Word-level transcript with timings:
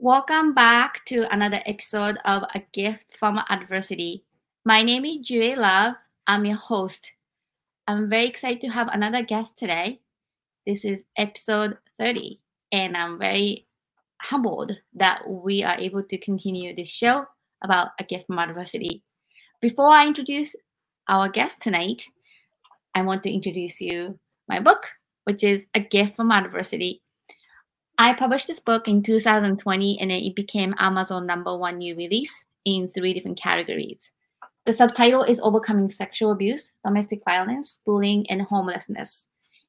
Welcome 0.00 0.54
back 0.54 1.04
to 1.06 1.26
another 1.34 1.60
episode 1.66 2.18
of 2.24 2.44
A 2.54 2.62
Gift 2.72 3.16
from 3.18 3.42
Adversity. 3.50 4.22
My 4.64 4.82
name 4.82 5.04
is 5.04 5.26
Juri 5.26 5.56
Love. 5.56 5.94
I'm 6.24 6.44
your 6.44 6.56
host. 6.56 7.10
I'm 7.88 8.08
very 8.08 8.28
excited 8.28 8.60
to 8.60 8.68
have 8.68 8.86
another 8.92 9.24
guest 9.24 9.58
today. 9.58 9.98
This 10.64 10.84
is 10.84 11.02
episode 11.16 11.78
30, 11.98 12.38
and 12.70 12.96
I'm 12.96 13.18
very 13.18 13.66
humbled 14.22 14.70
that 14.94 15.28
we 15.28 15.64
are 15.64 15.76
able 15.76 16.04
to 16.04 16.18
continue 16.18 16.76
this 16.76 16.90
show 16.90 17.24
about 17.64 17.88
A 17.98 18.04
Gift 18.04 18.28
from 18.28 18.38
Adversity. 18.38 19.02
Before 19.60 19.90
I 19.90 20.06
introduce 20.06 20.54
our 21.08 21.28
guest 21.28 21.60
tonight, 21.60 22.04
I 22.94 23.02
want 23.02 23.24
to 23.24 23.32
introduce 23.32 23.80
you 23.80 24.20
my 24.48 24.60
book, 24.60 24.86
which 25.24 25.42
is 25.42 25.66
A 25.74 25.80
Gift 25.80 26.14
from 26.14 26.30
Adversity 26.30 27.02
I 28.00 28.14
published 28.14 28.46
this 28.46 28.60
book 28.60 28.86
in 28.86 29.02
2020 29.02 29.98
and 30.00 30.12
it 30.12 30.36
became 30.36 30.72
Amazon 30.78 31.26
number 31.26 31.58
one 31.58 31.78
new 31.78 31.96
release 31.96 32.44
in 32.64 32.92
three 32.94 33.12
different 33.12 33.40
categories. 33.40 34.12
The 34.66 34.72
subtitle 34.72 35.24
is 35.24 35.40
Overcoming 35.40 35.90
Sexual 35.90 36.30
Abuse, 36.30 36.74
Domestic 36.84 37.22
Violence, 37.24 37.80
Bullying, 37.84 38.24
and 38.30 38.42
Homelessness. 38.42 39.26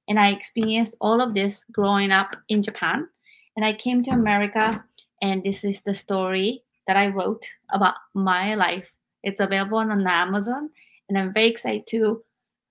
And 0.07 0.19
I 0.19 0.29
experienced 0.29 0.95
all 1.01 1.21
of 1.21 1.33
this 1.33 1.65
growing 1.71 2.11
up 2.11 2.35
in 2.49 2.61
Japan. 2.61 3.07
And 3.55 3.65
I 3.65 3.73
came 3.73 4.03
to 4.03 4.11
America, 4.11 4.83
and 5.23 5.43
this 5.43 5.63
is 5.63 5.81
the 5.81 5.95
story 5.95 6.61
that 6.85 6.97
I 6.97 7.07
wrote 7.07 7.47
about 7.71 7.95
my 8.13 8.53
life. 8.53 8.91
It's 9.23 9.39
available 9.39 9.79
on 9.79 10.05
Amazon, 10.07 10.69
and 11.07 11.17
I'm 11.17 11.33
very 11.33 11.47
excited 11.47 11.87
to 11.87 12.23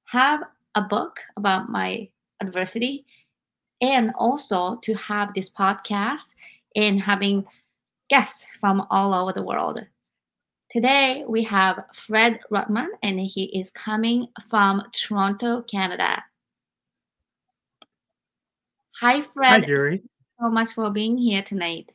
have 0.04 0.40
a 0.76 0.82
book 0.82 1.18
about 1.36 1.68
my 1.68 2.10
adversity 2.40 3.04
and 3.80 4.12
also 4.18 4.76
to 4.82 4.94
have 4.94 5.32
this 5.34 5.50
podcast 5.50 6.28
and 6.76 7.00
having 7.00 7.44
guests 8.08 8.46
from 8.60 8.86
all 8.90 9.14
over 9.14 9.32
the 9.32 9.42
world. 9.42 9.80
Today 10.70 11.24
we 11.26 11.42
have 11.44 11.84
Fred 11.94 12.40
Rutman, 12.50 12.88
and 13.02 13.18
he 13.18 13.44
is 13.58 13.70
coming 13.70 14.28
from 14.50 14.82
Toronto, 14.92 15.62
Canada. 15.62 16.22
Hi, 19.00 19.22
Fred. 19.22 19.62
Hi, 19.62 19.66
Juri. 19.66 20.02
so 20.40 20.50
much 20.50 20.72
for 20.74 20.90
being 20.90 21.16
here 21.16 21.42
tonight. 21.42 21.90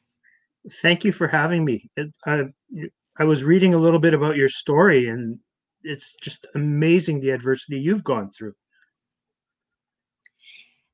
Thank 0.81 1.03
you 1.03 1.11
for 1.11 1.27
having 1.27 1.65
me. 1.65 1.89
I, 2.25 2.45
I 3.17 3.25
was 3.25 3.43
reading 3.43 3.73
a 3.73 3.77
little 3.77 3.99
bit 3.99 4.13
about 4.13 4.37
your 4.37 4.49
story, 4.49 5.09
and 5.09 5.37
it's 5.83 6.15
just 6.15 6.47
amazing 6.55 7.19
the 7.19 7.31
adversity 7.31 7.79
you've 7.79 8.03
gone 8.03 8.31
through. 8.31 8.55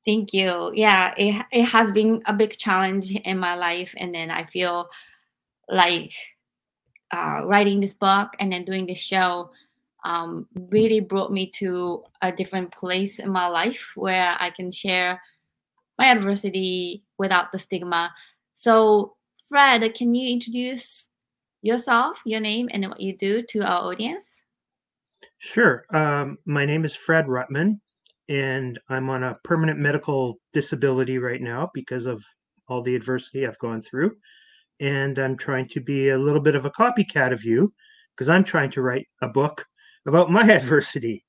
Thank 0.06 0.32
you. 0.32 0.72
Yeah, 0.74 1.12
it 1.16 1.44
it 1.52 1.64
has 1.64 1.92
been 1.92 2.22
a 2.26 2.32
big 2.32 2.56
challenge 2.56 3.14
in 3.14 3.38
my 3.38 3.54
life, 3.54 3.94
and 3.96 4.14
then 4.14 4.30
I 4.30 4.44
feel 4.44 4.88
like 5.68 6.12
uh, 7.12 7.42
writing 7.44 7.80
this 7.80 7.94
book 7.94 8.30
and 8.38 8.52
then 8.52 8.64
doing 8.64 8.86
this 8.86 8.98
show 8.98 9.50
um, 10.04 10.46
really 10.70 11.00
brought 11.00 11.32
me 11.32 11.50
to 11.50 12.02
a 12.22 12.32
different 12.32 12.72
place 12.72 13.18
in 13.18 13.30
my 13.30 13.46
life 13.46 13.92
where 13.94 14.36
I 14.38 14.50
can 14.50 14.70
share 14.70 15.20
my 15.98 16.06
adversity 16.06 17.04
without 17.18 17.52
the 17.52 17.58
stigma. 17.58 18.12
So, 18.54 19.16
Fred, 19.48 19.94
can 19.94 20.14
you 20.14 20.32
introduce 20.32 21.08
yourself, 21.62 22.18
your 22.24 22.40
name, 22.40 22.68
and 22.72 22.88
what 22.88 23.00
you 23.00 23.16
do 23.16 23.42
to 23.50 23.60
our 23.60 23.92
audience? 23.92 24.40
Sure. 25.38 25.84
Um, 25.92 26.38
my 26.46 26.64
name 26.64 26.84
is 26.84 26.96
Fred 26.96 27.26
Rutman 27.26 27.80
and 28.30 28.78
I'm 28.88 29.10
on 29.10 29.24
a 29.24 29.36
permanent 29.42 29.80
medical 29.80 30.38
disability 30.52 31.18
right 31.18 31.42
now 31.42 31.68
because 31.74 32.06
of 32.06 32.24
all 32.68 32.80
the 32.80 32.94
adversity 32.94 33.44
I've 33.44 33.58
gone 33.58 33.82
through. 33.82 34.16
And 34.78 35.18
I'm 35.18 35.36
trying 35.36 35.66
to 35.70 35.80
be 35.80 36.10
a 36.10 36.18
little 36.18 36.40
bit 36.40 36.54
of 36.54 36.64
a 36.64 36.70
copycat 36.70 37.32
of 37.32 37.44
you 37.44 37.74
because 38.14 38.28
I'm 38.28 38.44
trying 38.44 38.70
to 38.70 38.82
write 38.82 39.08
a 39.20 39.28
book 39.28 39.66
about 40.06 40.30
my 40.30 40.42
adversity. 40.52 41.24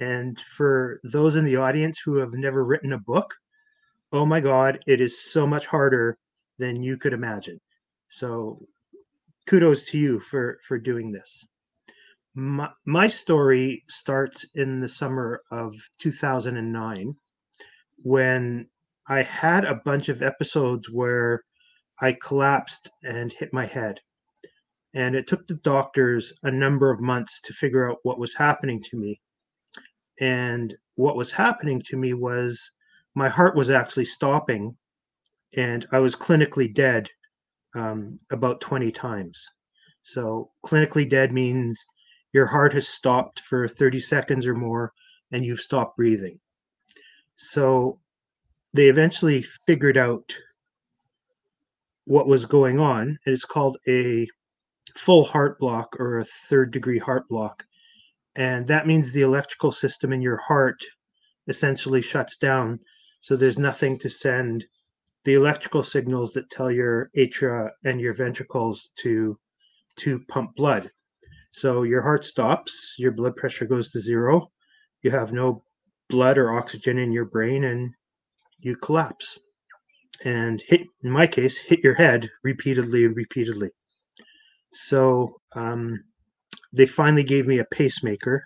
And 0.00 0.40
for 0.40 0.98
those 1.04 1.36
in 1.36 1.44
the 1.44 1.56
audience 1.56 2.00
who 2.02 2.16
have 2.16 2.32
never 2.32 2.64
written 2.64 2.94
a 2.94 2.98
book, 2.98 3.34
oh 4.10 4.24
my 4.24 4.40
God, 4.40 4.78
it 4.86 5.02
is 5.02 5.20
so 5.20 5.46
much 5.46 5.66
harder 5.66 6.16
than 6.58 6.82
you 6.82 6.96
could 6.96 7.12
imagine. 7.12 7.60
So 8.08 8.66
kudos 9.46 9.82
to 9.82 9.98
you 9.98 10.20
for 10.20 10.58
for 10.66 10.78
doing 10.78 11.12
this 11.12 11.44
my, 12.34 13.08
story 13.08 13.84
starts 13.88 14.44
in 14.54 14.80
the 14.80 14.88
summer 14.88 15.42
of 15.50 15.74
2009 15.98 17.14
when 18.02 18.68
I 19.08 19.22
had 19.22 19.64
a 19.64 19.80
bunch 19.84 20.08
of 20.08 20.22
episodes 20.22 20.88
where 20.88 21.42
I 22.00 22.12
collapsed 22.12 22.90
and 23.02 23.32
hit 23.32 23.52
my 23.52 23.66
head. 23.66 24.00
And 24.94 25.14
it 25.14 25.26
took 25.26 25.46
the 25.46 25.54
doctors 25.54 26.32
a 26.42 26.50
number 26.50 26.90
of 26.90 27.00
months 27.00 27.40
to 27.42 27.52
figure 27.52 27.90
out 27.90 27.98
what 28.02 28.18
was 28.18 28.34
happening 28.34 28.82
to 28.84 28.96
me. 28.96 29.20
And 30.20 30.74
what 30.94 31.16
was 31.16 31.32
happening 31.32 31.82
to 31.86 31.96
me 31.96 32.14
was 32.14 32.70
my 33.14 33.28
heart 33.28 33.56
was 33.56 33.70
actually 33.70 34.04
stopping, 34.04 34.76
and 35.56 35.86
I 35.90 35.98
was 35.98 36.14
clinically 36.14 36.72
dead 36.72 37.08
um, 37.74 38.18
about 38.30 38.60
20 38.60 38.92
times. 38.92 39.44
So, 40.02 40.50
clinically 40.64 41.08
dead 41.08 41.32
means 41.32 41.84
your 42.32 42.46
heart 42.46 42.72
has 42.72 42.88
stopped 42.88 43.40
for 43.40 43.66
30 43.66 44.00
seconds 44.00 44.46
or 44.46 44.54
more 44.54 44.92
and 45.32 45.44
you've 45.44 45.60
stopped 45.60 45.96
breathing. 45.96 46.38
So 47.36 48.00
they 48.72 48.88
eventually 48.88 49.44
figured 49.66 49.96
out 49.96 50.34
what 52.04 52.26
was 52.26 52.44
going 52.44 52.78
on. 52.80 53.18
It's 53.26 53.44
called 53.44 53.78
a 53.88 54.26
full 54.96 55.24
heart 55.24 55.58
block 55.58 55.96
or 55.98 56.18
a 56.18 56.24
third 56.24 56.72
degree 56.72 56.98
heart 56.98 57.28
block. 57.28 57.64
And 58.36 58.66
that 58.66 58.86
means 58.86 59.12
the 59.12 59.22
electrical 59.22 59.72
system 59.72 60.12
in 60.12 60.22
your 60.22 60.36
heart 60.36 60.84
essentially 61.48 62.02
shuts 62.02 62.36
down. 62.36 62.78
So 63.20 63.36
there's 63.36 63.58
nothing 63.58 63.98
to 64.00 64.08
send 64.08 64.64
the 65.24 65.34
electrical 65.34 65.82
signals 65.82 66.32
that 66.32 66.50
tell 66.50 66.70
your 66.70 67.10
atria 67.16 67.70
and 67.84 68.00
your 68.00 68.14
ventricles 68.14 68.90
to 69.00 69.38
to 69.96 70.20
pump 70.28 70.54
blood. 70.56 70.90
So 71.50 71.82
your 71.82 72.02
heart 72.02 72.24
stops, 72.24 72.94
your 72.98 73.12
blood 73.12 73.36
pressure 73.36 73.66
goes 73.66 73.90
to 73.90 74.00
zero, 74.00 74.50
you 75.02 75.10
have 75.10 75.32
no 75.32 75.64
blood 76.08 76.38
or 76.38 76.52
oxygen 76.52 76.98
in 76.98 77.12
your 77.12 77.24
brain, 77.24 77.64
and 77.64 77.92
you 78.58 78.76
collapse. 78.76 79.38
And 80.24 80.62
hit, 80.66 80.82
in 81.02 81.10
my 81.10 81.26
case, 81.26 81.58
hit 81.58 81.80
your 81.82 81.94
head 81.94 82.30
repeatedly 82.44 83.04
and 83.04 83.16
repeatedly. 83.16 83.70
So 84.72 85.34
um, 85.56 86.04
they 86.72 86.86
finally 86.86 87.24
gave 87.24 87.46
me 87.46 87.58
a 87.58 87.64
pacemaker 87.64 88.44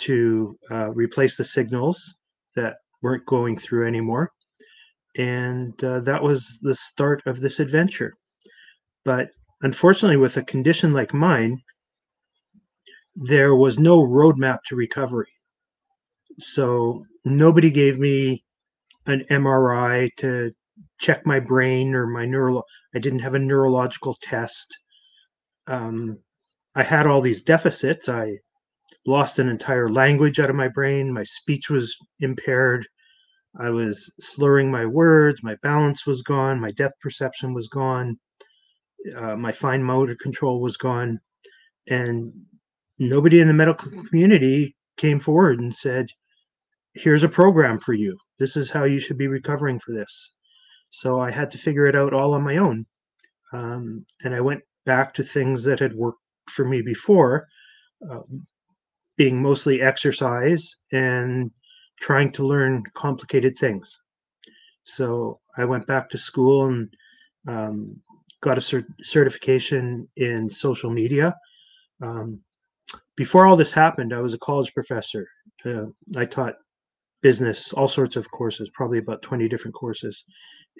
to 0.00 0.58
uh, 0.70 0.90
replace 0.90 1.36
the 1.36 1.44
signals 1.44 2.16
that 2.56 2.76
weren't 3.02 3.26
going 3.26 3.58
through 3.58 3.86
anymore. 3.86 4.32
And 5.16 5.82
uh, 5.84 6.00
that 6.00 6.22
was 6.22 6.58
the 6.62 6.74
start 6.74 7.22
of 7.26 7.40
this 7.40 7.60
adventure. 7.60 8.14
But 9.04 9.28
unfortunately, 9.60 10.16
with 10.16 10.36
a 10.38 10.44
condition 10.44 10.92
like 10.92 11.12
mine, 11.12 11.60
there 13.14 13.54
was 13.54 13.78
no 13.78 14.00
roadmap 14.00 14.58
to 14.66 14.76
recovery. 14.76 15.32
So 16.38 17.04
nobody 17.24 17.70
gave 17.70 17.98
me 17.98 18.44
an 19.06 19.24
MRI 19.30 20.10
to 20.18 20.52
check 20.98 21.26
my 21.26 21.40
brain 21.40 21.94
or 21.94 22.06
my 22.06 22.24
neural. 22.24 22.64
I 22.94 22.98
didn't 22.98 23.20
have 23.20 23.34
a 23.34 23.38
neurological 23.38 24.16
test. 24.22 24.76
Um, 25.66 26.18
I 26.74 26.82
had 26.82 27.06
all 27.06 27.20
these 27.20 27.42
deficits. 27.42 28.08
I 28.08 28.38
lost 29.06 29.38
an 29.38 29.48
entire 29.48 29.88
language 29.88 30.38
out 30.40 30.50
of 30.50 30.56
my 30.56 30.68
brain. 30.68 31.12
My 31.12 31.24
speech 31.24 31.68
was 31.68 31.94
impaired. 32.20 32.86
I 33.60 33.70
was 33.70 34.12
slurring 34.18 34.70
my 34.70 34.86
words. 34.86 35.42
My 35.42 35.56
balance 35.62 36.06
was 36.06 36.22
gone. 36.22 36.60
My 36.60 36.70
depth 36.70 36.98
perception 37.00 37.52
was 37.52 37.68
gone. 37.68 38.16
Uh, 39.16 39.36
my 39.36 39.52
fine 39.52 39.82
motor 39.82 40.16
control 40.22 40.60
was 40.60 40.76
gone. 40.76 41.18
And 41.88 42.32
nobody 43.08 43.40
in 43.40 43.48
the 43.48 43.54
medical 43.54 43.90
community 44.04 44.76
came 44.96 45.20
forward 45.20 45.60
and 45.60 45.74
said, 45.74 46.06
here's 46.94 47.24
a 47.24 47.28
program 47.28 47.78
for 47.78 47.94
you. 47.94 48.16
This 48.38 48.56
is 48.56 48.70
how 48.70 48.84
you 48.84 48.98
should 48.98 49.18
be 49.18 49.28
recovering 49.28 49.78
for 49.78 49.92
this. 49.92 50.32
So 50.90 51.20
I 51.20 51.30
had 51.30 51.50
to 51.52 51.58
figure 51.58 51.86
it 51.86 51.96
out 51.96 52.12
all 52.12 52.34
on 52.34 52.42
my 52.42 52.58
own. 52.58 52.86
Um, 53.52 54.04
and 54.24 54.34
I 54.34 54.40
went 54.40 54.62
back 54.84 55.14
to 55.14 55.22
things 55.22 55.64
that 55.64 55.80
had 55.80 55.94
worked 55.94 56.18
for 56.48 56.64
me 56.64 56.82
before, 56.82 57.48
uh, 58.10 58.20
being 59.16 59.40
mostly 59.40 59.80
exercise 59.80 60.76
and 60.92 61.50
trying 62.00 62.32
to 62.32 62.46
learn 62.46 62.82
complicated 62.94 63.56
things. 63.56 63.98
So 64.84 65.40
I 65.56 65.64
went 65.64 65.86
back 65.86 66.10
to 66.10 66.18
school 66.18 66.66
and 66.66 66.88
um, 67.46 67.96
got 68.40 68.58
a 68.58 68.60
cert- 68.60 68.86
certification 69.02 70.08
in 70.16 70.50
social 70.50 70.90
media. 70.90 71.36
Um, 72.02 72.40
before 73.16 73.46
all 73.46 73.56
this 73.56 73.72
happened, 73.72 74.14
I 74.14 74.20
was 74.20 74.34
a 74.34 74.38
college 74.38 74.72
professor. 74.74 75.26
Uh, 75.64 75.86
I 76.16 76.24
taught 76.24 76.54
business, 77.22 77.72
all 77.72 77.88
sorts 77.88 78.16
of 78.16 78.30
courses, 78.30 78.70
probably 78.74 78.98
about 78.98 79.22
20 79.22 79.48
different 79.48 79.74
courses. 79.74 80.24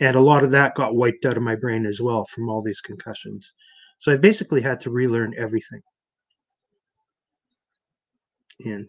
And 0.01 0.17
a 0.17 0.21
lot 0.21 0.43
of 0.43 0.51
that 0.51 0.75
got 0.75 0.95
wiped 0.95 1.25
out 1.27 1.37
of 1.37 1.43
my 1.43 1.55
brain 1.55 1.87
as 1.87 2.01
well 2.01 2.25
from 2.27 2.49
all 2.49 2.63
these 2.63 2.81
concussions. 2.81 3.53
So 3.99 4.13
I 4.13 4.17
basically 4.17 4.61
had 4.61 4.81
to 4.81 4.91
relearn 4.91 5.35
everything. 5.39 5.81
And 8.65 8.89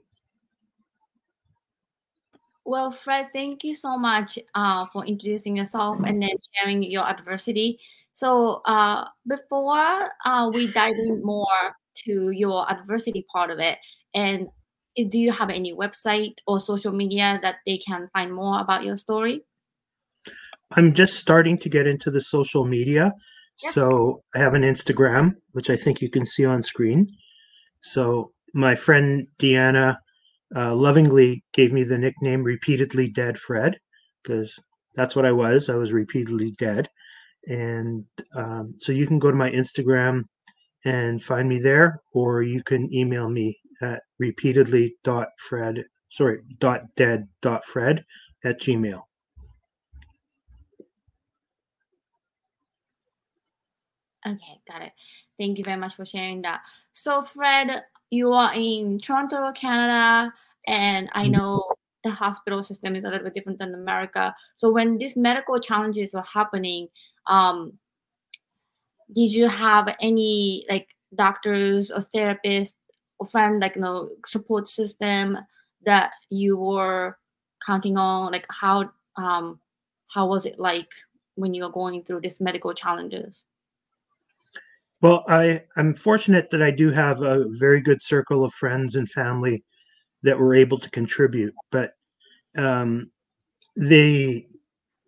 well, 2.66 2.92
Fred, 2.92 3.28
thank 3.34 3.64
you 3.64 3.76
so 3.76 3.98
much 3.98 4.40
uh, 4.56 4.86
for 4.86 5.06
introducing 5.06 5.58
yourself 5.58 6.00
and 6.06 6.22
then 6.22 6.32
sharing 6.56 6.82
your 6.82 7.08
adversity. 7.08 7.78
So 8.14 8.62
uh, 8.66 9.06
before 9.28 10.10
uh, 10.26 10.50
we 10.54 10.72
dive 10.72 10.94
in 10.96 11.22
more 11.24 11.76
to 12.06 12.32
your 12.32 12.70
adversity 12.72 13.26
part 13.32 13.52
of 13.52 13.60
it, 13.60 13.78
and 14.14 14.48
do 14.96 15.20
you 15.20 15.32
have 15.32 15.50
any 15.50 15.74
website 15.74 16.36
or 16.46 16.60
social 16.60 16.92
media 16.92 17.40
that 17.42 17.56
they 17.66 17.78
can 17.78 18.10
find 18.14 18.34
more 18.34 18.62
about 18.62 18.84
your 18.84 18.98
story? 18.98 19.44
I'm 20.72 20.94
just 20.94 21.16
starting 21.16 21.58
to 21.60 21.70
get 21.70 21.88
into 21.88 22.12
the 22.12 22.22
social 22.22 22.66
media. 22.66 23.12
Yes. 23.62 23.74
So 23.74 24.24
I 24.36 24.40
have 24.40 24.54
an 24.54 24.64
Instagram, 24.64 25.36
which 25.52 25.70
I 25.70 25.76
think 25.76 26.02
you 26.02 26.10
can 26.10 26.26
see 26.26 26.46
on 26.46 26.64
screen. 26.64 27.08
So 27.82 28.32
my 28.54 28.76
friend 28.76 29.28
Deanna 29.40 29.98
uh, 30.56 30.76
lovingly 30.76 31.44
gave 31.54 31.74
me 31.74 31.84
the 31.84 31.98
nickname 31.98 32.44
Repeatedly 32.44 33.10
Dead 33.10 33.38
Fred 33.38 33.78
because 34.24 34.58
that's 34.96 35.16
what 35.16 35.26
I 35.26 35.32
was. 35.32 35.70
I 35.70 35.76
was 35.76 35.92
repeatedly 35.92 36.52
dead. 36.58 36.90
And 37.48 38.06
um, 38.36 38.74
so 38.78 38.92
you 38.92 39.06
can 39.06 39.20
go 39.20 39.30
to 39.30 39.38
my 39.38 39.52
Instagram 39.52 40.24
and 40.86 41.24
find 41.24 41.48
me 41.48 41.60
there, 41.60 42.02
or 42.14 42.44
you 42.44 42.64
can 42.64 42.94
email 42.94 43.30
me 43.30 43.58
at 43.82 44.02
repeatedly.fred, 44.20 45.86
sorry, 46.10 46.42
dot 46.60 46.82
dead 46.96 47.28
dot 47.42 47.66
fred 47.66 48.06
at 48.44 48.60
gmail. 48.60 49.02
Okay, 54.26 54.62
got 54.68 54.82
it. 54.82 54.94
Thank 55.38 55.58
you 55.58 55.66
very 55.66 55.80
much 55.80 55.96
for 55.96 56.06
sharing 56.06 56.42
that. 56.44 56.62
So, 56.94 57.24
Fred, 57.24 57.84
you 58.10 58.32
are 58.32 58.54
in 58.54 59.00
Toronto, 59.00 59.52
Canada, 59.52 60.34
and 60.66 61.10
I 61.14 61.24
mm-hmm. 61.24 61.32
know 61.34 61.64
the 62.06 62.12
hospital 62.12 62.64
system 62.64 62.96
is 62.96 63.04
a 63.04 63.10
little 63.10 63.26
bit 63.26 63.34
different 63.34 63.60
than 63.60 63.74
America. 63.74 64.34
So, 64.56 64.72
when 64.72 64.98
these 64.98 65.18
medical 65.18 65.60
challenges 65.60 66.14
were 66.14 66.24
happening, 66.24 66.88
um, 67.28 67.74
did 69.14 69.34
you 69.34 69.48
have 69.48 69.96
any 70.02 70.66
like 70.70 70.88
doctors 71.16 71.92
or 71.92 72.00
therapists 72.00 72.74
or 73.20 73.28
friend 73.28 73.60
like 73.60 73.76
you 73.76 73.82
know 73.82 74.10
support 74.26 74.68
system 74.68 75.38
that 75.86 76.12
you 76.30 76.58
were 76.58 77.18
counting 77.66 77.98
on? 77.98 78.32
Like 78.32 78.46
how 78.50 78.92
um 79.18 79.60
how 80.14 80.28
was 80.28 80.46
it 80.46 80.60
like 80.60 80.90
when 81.36 81.54
you 81.54 81.64
were 81.64 81.72
going 81.72 82.04
through 82.04 82.22
these 82.22 82.40
medical 82.40 82.74
challenges? 82.74 83.42
Well, 85.02 85.26
I, 85.28 85.64
I'm 85.76 85.94
fortunate 85.94 86.50
that 86.52 86.62
I 86.62 86.72
do 86.72 86.90
have 86.90 87.24
a 87.24 87.50
very 87.50 87.82
good 87.82 88.02
circle 88.02 88.46
of 88.46 88.54
friends 88.54 88.96
and 88.96 89.10
family 89.10 89.62
that 90.22 90.40
were 90.40 90.56
able 90.56 90.78
to 90.78 90.90
contribute, 90.92 91.54
but 91.72 91.92
um, 92.56 93.12
they 93.76 94.48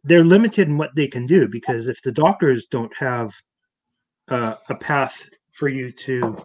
they're 0.03 0.23
limited 0.23 0.67
in 0.67 0.77
what 0.77 0.93
they 0.95 1.07
can 1.07 1.25
do 1.25 1.47
because 1.47 1.87
if 1.87 2.01
the 2.01 2.11
doctors 2.11 2.67
don't 2.67 2.91
have 2.97 3.33
uh, 4.29 4.55
a 4.69 4.75
path 4.75 5.29
for 5.51 5.67
you 5.67 5.91
to 5.91 6.35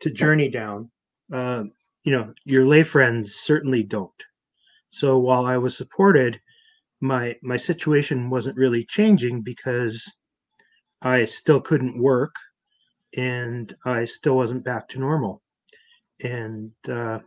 to 0.00 0.10
journey 0.10 0.48
down, 0.48 0.90
uh, 1.32 1.64
you 2.04 2.12
know 2.12 2.32
your 2.44 2.64
lay 2.64 2.82
friends 2.82 3.34
certainly 3.34 3.82
don't. 3.82 4.24
So 4.90 5.18
while 5.18 5.44
I 5.46 5.56
was 5.58 5.76
supported, 5.76 6.40
my 7.00 7.36
my 7.42 7.56
situation 7.56 8.30
wasn't 8.30 8.56
really 8.56 8.84
changing 8.84 9.42
because 9.42 10.10
I 11.02 11.24
still 11.24 11.60
couldn't 11.60 12.00
work 12.00 12.34
and 13.16 13.72
I 13.84 14.04
still 14.04 14.36
wasn't 14.36 14.64
back 14.64 14.88
to 14.88 14.98
normal. 14.98 15.42
And 16.22 16.72
uh, 16.88 17.20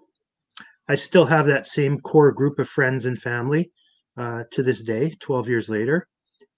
I 0.88 0.95
still 0.95 1.25
have 1.25 1.45
that 1.45 1.68
same 1.68 2.00
core 2.01 2.31
group 2.31 2.59
of 2.59 2.68
friends 2.69 3.06
and 3.06 3.19
family 3.19 3.71
uh, 4.18 4.44
to 4.51 4.63
this 4.63 4.81
day, 4.81 5.15
12 5.19 5.48
years 5.48 5.69
later. 5.69 6.07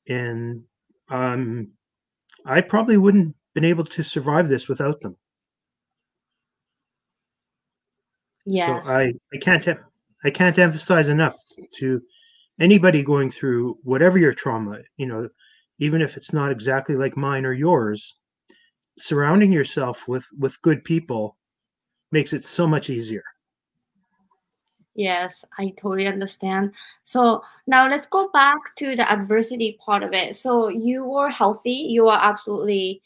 And 0.08 0.64
um, 1.10 1.72
I 2.46 2.62
probably 2.62 2.98
wouldn't 2.98 3.36
been 3.54 3.66
able 3.66 3.86
to 3.86 4.04
survive 4.04 4.48
this 4.48 4.68
without 4.68 5.02
them. 5.02 5.16
Yes. 8.46 8.86
So 8.86 8.92
I, 8.92 9.14
I 9.34 9.38
can't 9.38 9.68
I 10.26 10.30
can't 10.30 10.60
emphasize 10.60 11.10
enough 11.10 11.36
to 11.78 12.02
anybody 12.60 13.04
going 13.04 13.30
through 13.32 13.78
whatever 13.84 14.18
your 14.18 14.34
trauma, 14.34 14.80
you 14.98 15.06
know, 15.06 15.30
even 15.80 16.02
if 16.02 16.18
it's 16.18 16.34
not 16.34 16.52
exactly 16.52 16.96
like 16.96 17.16
mine 17.18 17.46
or 17.46 17.54
yours, 17.54 18.16
surrounding 18.98 19.52
yourself 19.52 20.08
with 20.08 20.26
with 20.38 20.62
good 20.62 20.84
people 20.84 21.38
makes 22.12 22.34
it 22.34 22.44
so 22.44 22.68
much 22.68 22.90
easier 22.90 23.24
yes 24.96 25.44
i 25.58 25.74
totally 25.82 26.08
understand 26.08 26.72
so 27.04 27.42
now 27.68 27.90
let's 27.90 28.06
go 28.06 28.30
back 28.30 28.58
to 28.76 28.96
the 28.96 29.12
adversity 29.12 29.78
part 29.84 30.04
of 30.04 30.14
it 30.14 30.36
so 30.36 30.68
you 30.68 31.04
were 31.04 31.30
healthy 31.30 31.72
you 31.72 32.06
were 32.06 32.20
absolutely 32.20 33.02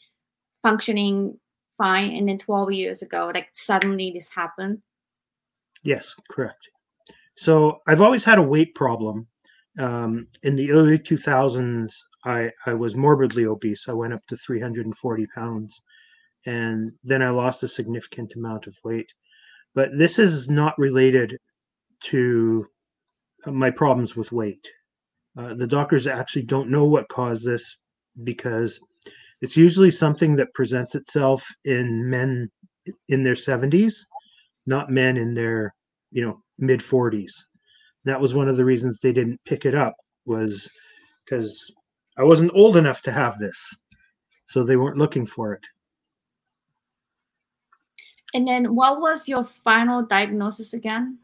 functioning 0.62 1.38
fine 1.78 2.16
and 2.16 2.28
then 2.28 2.38
12 2.38 2.72
years 2.72 3.02
ago 3.02 3.30
like 3.34 3.48
suddenly 3.52 4.10
this 4.12 4.28
happened 4.28 4.80
yes 5.82 6.14
correct 6.30 6.68
so 7.36 7.78
i've 7.86 8.00
always 8.00 8.24
had 8.24 8.38
a 8.38 8.42
weight 8.42 8.74
problem 8.74 9.26
um, 9.78 10.26
in 10.42 10.56
the 10.56 10.72
early 10.72 10.98
2000s 10.98 11.92
I, 12.24 12.50
I 12.66 12.74
was 12.74 12.96
morbidly 12.96 13.46
obese. 13.46 13.88
I 13.88 13.92
went 13.92 14.12
up 14.12 14.24
to 14.26 14.36
340 14.36 15.26
pounds. 15.34 15.80
And 16.46 16.92
then 17.04 17.22
I 17.22 17.30
lost 17.30 17.62
a 17.62 17.68
significant 17.68 18.34
amount 18.36 18.66
of 18.66 18.76
weight. 18.84 19.12
But 19.74 19.96
this 19.96 20.18
is 20.18 20.48
not 20.48 20.78
related 20.78 21.38
to 22.00 22.66
my 23.46 23.70
problems 23.70 24.16
with 24.16 24.32
weight. 24.32 24.68
Uh, 25.36 25.54
the 25.54 25.66
doctors 25.66 26.06
actually 26.06 26.42
don't 26.42 26.70
know 26.70 26.84
what 26.84 27.08
caused 27.08 27.44
this 27.44 27.76
because 28.24 28.80
it's 29.40 29.56
usually 29.56 29.90
something 29.90 30.34
that 30.36 30.52
presents 30.54 30.94
itself 30.94 31.46
in 31.64 32.08
men 32.08 32.50
in 33.08 33.22
their 33.22 33.34
70s, 33.34 33.94
not 34.66 34.90
men 34.90 35.16
in 35.16 35.34
their, 35.34 35.74
you 36.10 36.24
know, 36.24 36.42
mid 36.58 36.80
40s. 36.80 37.32
That 38.04 38.20
was 38.20 38.34
one 38.34 38.48
of 38.48 38.56
the 38.56 38.64
reasons 38.64 38.98
they 38.98 39.12
didn't 39.12 39.40
pick 39.44 39.64
it 39.64 39.74
up 39.74 39.94
was 40.24 40.68
because 41.24 41.72
I 42.16 42.24
wasn't 42.24 42.52
old 42.54 42.76
enough 42.76 43.02
to 43.02 43.12
have 43.12 43.38
this. 43.38 43.80
So 44.46 44.64
they 44.64 44.76
weren't 44.76 44.96
looking 44.96 45.26
for 45.26 45.52
it. 45.52 45.64
And 48.34 48.46
then 48.46 48.74
what 48.74 49.00
was 49.00 49.28
your 49.28 49.44
final 49.44 50.02
diagnosis 50.02 50.74
again? 50.74 51.18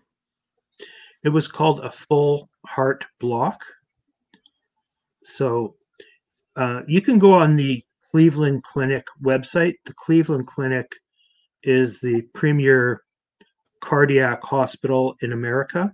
It 1.24 1.30
was 1.30 1.48
called 1.48 1.80
a 1.80 1.90
full 1.90 2.50
heart 2.66 3.06
block. 3.18 3.62
So 5.22 5.74
uh, 6.56 6.82
you 6.86 7.00
can 7.00 7.18
go 7.18 7.32
on 7.32 7.56
the 7.56 7.82
Cleveland 8.10 8.62
Clinic 8.62 9.06
website. 9.22 9.74
The 9.86 9.94
Cleveland 9.94 10.46
Clinic 10.46 10.86
is 11.62 11.98
the 12.00 12.22
premier 12.34 13.02
cardiac 13.80 14.44
hospital 14.44 15.16
in 15.22 15.32
America. 15.32 15.92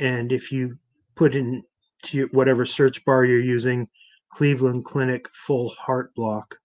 And 0.00 0.32
if 0.32 0.50
you 0.50 0.76
put 1.14 1.34
in 1.34 1.62
to 2.06 2.28
whatever 2.32 2.66
search 2.66 3.04
bar 3.04 3.24
you're 3.24 3.38
using, 3.38 3.88
Cleveland 4.30 4.84
Clinic 4.84 5.26
full 5.32 5.70
heart 5.70 6.12
block. 6.14 6.56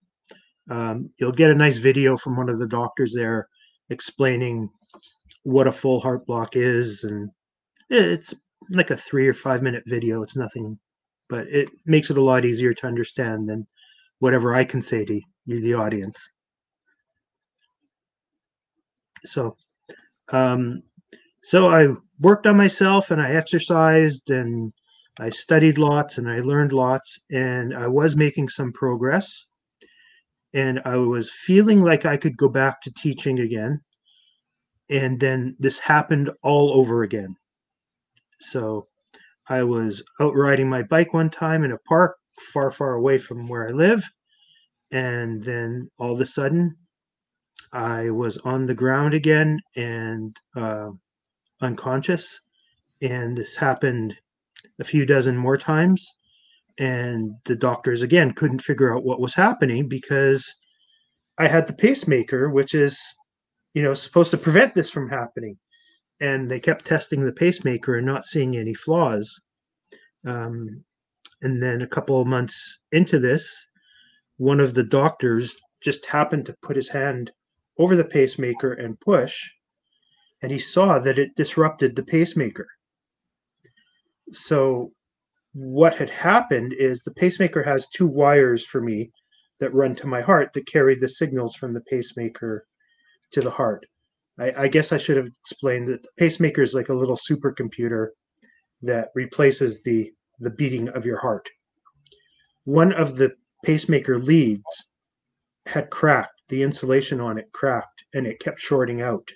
Um, 0.69 1.09
you'll 1.19 1.31
get 1.31 1.51
a 1.51 1.55
nice 1.55 1.77
video 1.77 2.17
from 2.17 2.35
one 2.35 2.49
of 2.49 2.59
the 2.59 2.67
doctors 2.67 3.13
there 3.13 3.47
explaining 3.89 4.69
what 5.43 5.67
a 5.67 5.71
full 5.71 5.99
heart 5.99 6.25
block 6.25 6.55
is, 6.55 7.03
and 7.03 7.29
it's 7.89 8.33
like 8.71 8.91
a 8.91 8.95
three 8.95 9.27
or 9.27 9.33
five 9.33 9.61
minute 9.61 9.83
video. 9.87 10.21
It's 10.21 10.35
nothing, 10.35 10.77
but 11.29 11.47
it 11.47 11.69
makes 11.85 12.09
it 12.09 12.17
a 12.17 12.23
lot 12.23 12.45
easier 12.45 12.73
to 12.73 12.87
understand 12.87 13.49
than 13.49 13.65
whatever 14.19 14.53
I 14.53 14.63
can 14.63 14.81
say 14.81 15.05
to 15.05 15.21
you, 15.45 15.61
the 15.61 15.73
audience. 15.73 16.31
So, 19.25 19.55
um, 20.29 20.83
so 21.41 21.69
I 21.69 21.89
worked 22.19 22.47
on 22.47 22.57
myself 22.57 23.11
and 23.11 23.21
I 23.21 23.31
exercised 23.31 24.29
and 24.29 24.71
I 25.19 25.29
studied 25.29 25.77
lots 25.77 26.17
and 26.17 26.29
I 26.29 26.39
learned 26.39 26.71
lots, 26.71 27.19
and 27.29 27.75
I 27.75 27.87
was 27.87 28.15
making 28.15 28.47
some 28.49 28.71
progress. 28.71 29.45
And 30.53 30.81
I 30.85 30.95
was 30.95 31.29
feeling 31.29 31.81
like 31.81 32.05
I 32.05 32.17
could 32.17 32.37
go 32.37 32.47
back 32.47 32.81
to 32.81 32.93
teaching 32.93 33.39
again. 33.39 33.81
And 34.89 35.19
then 35.19 35.55
this 35.59 35.77
happened 35.77 36.31
all 36.41 36.71
over 36.73 37.03
again. 37.03 37.35
So 38.41 38.87
I 39.47 39.63
was 39.63 40.03
out 40.19 40.35
riding 40.35 40.69
my 40.69 40.83
bike 40.83 41.13
one 41.13 41.29
time 41.29 41.63
in 41.63 41.71
a 41.71 41.77
park 41.79 42.17
far, 42.53 42.71
far 42.71 42.93
away 42.93 43.17
from 43.17 43.47
where 43.47 43.67
I 43.67 43.71
live. 43.71 44.03
And 44.91 45.43
then 45.43 45.89
all 45.97 46.13
of 46.13 46.21
a 46.21 46.25
sudden, 46.25 46.75
I 47.73 48.09
was 48.09 48.37
on 48.39 48.65
the 48.65 48.73
ground 48.73 49.13
again 49.13 49.59
and 49.75 50.35
uh, 50.55 50.89
unconscious 51.61 52.39
and 53.01 53.37
this 53.37 53.55
happened 53.55 54.17
a 54.79 54.83
few 54.83 55.05
dozen 55.05 55.37
more 55.37 55.57
times. 55.57 56.15
And 56.79 57.33
the 57.45 57.55
doctors 57.55 58.01
again 58.01 58.33
couldn't 58.33 58.63
figure 58.63 58.95
out 58.95 59.03
what 59.03 59.19
was 59.19 59.33
happening 59.33 59.87
because 59.87 60.53
I 61.37 61.47
had 61.47 61.67
the 61.67 61.73
pacemaker, 61.73 62.49
which 62.49 62.73
is, 62.73 63.01
you 63.73 63.81
know, 63.81 63.93
supposed 63.93 64.31
to 64.31 64.37
prevent 64.37 64.75
this 64.75 64.89
from 64.89 65.09
happening. 65.09 65.57
And 66.21 66.49
they 66.49 66.59
kept 66.59 66.85
testing 66.85 67.23
the 67.23 67.31
pacemaker 67.31 67.97
and 67.97 68.05
not 68.05 68.25
seeing 68.25 68.57
any 68.57 68.73
flaws. 68.73 69.39
Um, 70.25 70.83
and 71.41 71.63
then 71.63 71.81
a 71.81 71.87
couple 71.87 72.21
of 72.21 72.27
months 72.27 72.79
into 72.91 73.19
this, 73.19 73.67
one 74.37 74.59
of 74.59 74.73
the 74.73 74.83
doctors 74.83 75.55
just 75.81 76.05
happened 76.05 76.45
to 76.45 76.57
put 76.61 76.75
his 76.75 76.89
hand 76.89 77.31
over 77.77 77.95
the 77.95 78.05
pacemaker 78.05 78.73
and 78.73 78.99
push, 78.99 79.49
and 80.41 80.51
he 80.51 80.59
saw 80.59 80.99
that 80.99 81.17
it 81.17 81.35
disrupted 81.35 81.95
the 81.95 82.03
pacemaker. 82.03 82.67
So, 84.31 84.91
what 85.53 85.95
had 85.95 86.09
happened 86.09 86.73
is 86.73 87.03
the 87.03 87.13
pacemaker 87.13 87.63
has 87.63 87.89
two 87.89 88.05
wires 88.05 88.65
for 88.65 88.81
me 88.81 89.11
that 89.59 89.73
run 89.73 89.95
to 89.95 90.07
my 90.07 90.21
heart 90.21 90.53
that 90.53 90.67
carry 90.67 90.95
the 90.95 91.09
signals 91.09 91.55
from 91.55 91.73
the 91.73 91.81
pacemaker 91.81 92.65
to 93.31 93.41
the 93.41 93.49
heart. 93.49 93.85
I, 94.39 94.63
I 94.63 94.67
guess 94.67 94.91
I 94.91 94.97
should 94.97 95.17
have 95.17 95.29
explained 95.41 95.87
that 95.89 96.03
the 96.03 96.09
pacemaker 96.17 96.61
is 96.61 96.73
like 96.73 96.89
a 96.89 96.93
little 96.93 97.17
supercomputer 97.17 98.09
that 98.81 99.09
replaces 99.15 99.83
the 99.83 100.11
the 100.39 100.49
beating 100.51 100.87
of 100.89 101.05
your 101.05 101.19
heart. 101.19 101.49
One 102.63 102.93
of 102.93 103.17
the 103.17 103.33
pacemaker 103.65 104.17
leads 104.17 104.63
had 105.65 105.89
cracked, 105.89 106.41
the 106.47 106.63
insulation 106.63 107.19
on 107.19 107.37
it 107.37 107.51
cracked, 107.51 108.05
and 108.13 108.25
it 108.25 108.39
kept 108.39 108.59
shorting 108.59 109.01
out. 109.01 109.27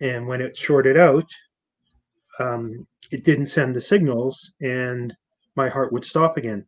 And 0.00 0.26
when 0.28 0.40
it 0.40 0.56
shorted 0.56 0.96
out, 0.96 1.28
um, 2.38 2.86
it 3.10 3.24
didn't 3.24 3.46
send 3.46 3.74
the 3.74 3.80
signals, 3.80 4.54
and 4.60 5.14
my 5.56 5.68
heart 5.68 5.92
would 5.92 6.04
stop 6.04 6.36
again. 6.36 6.64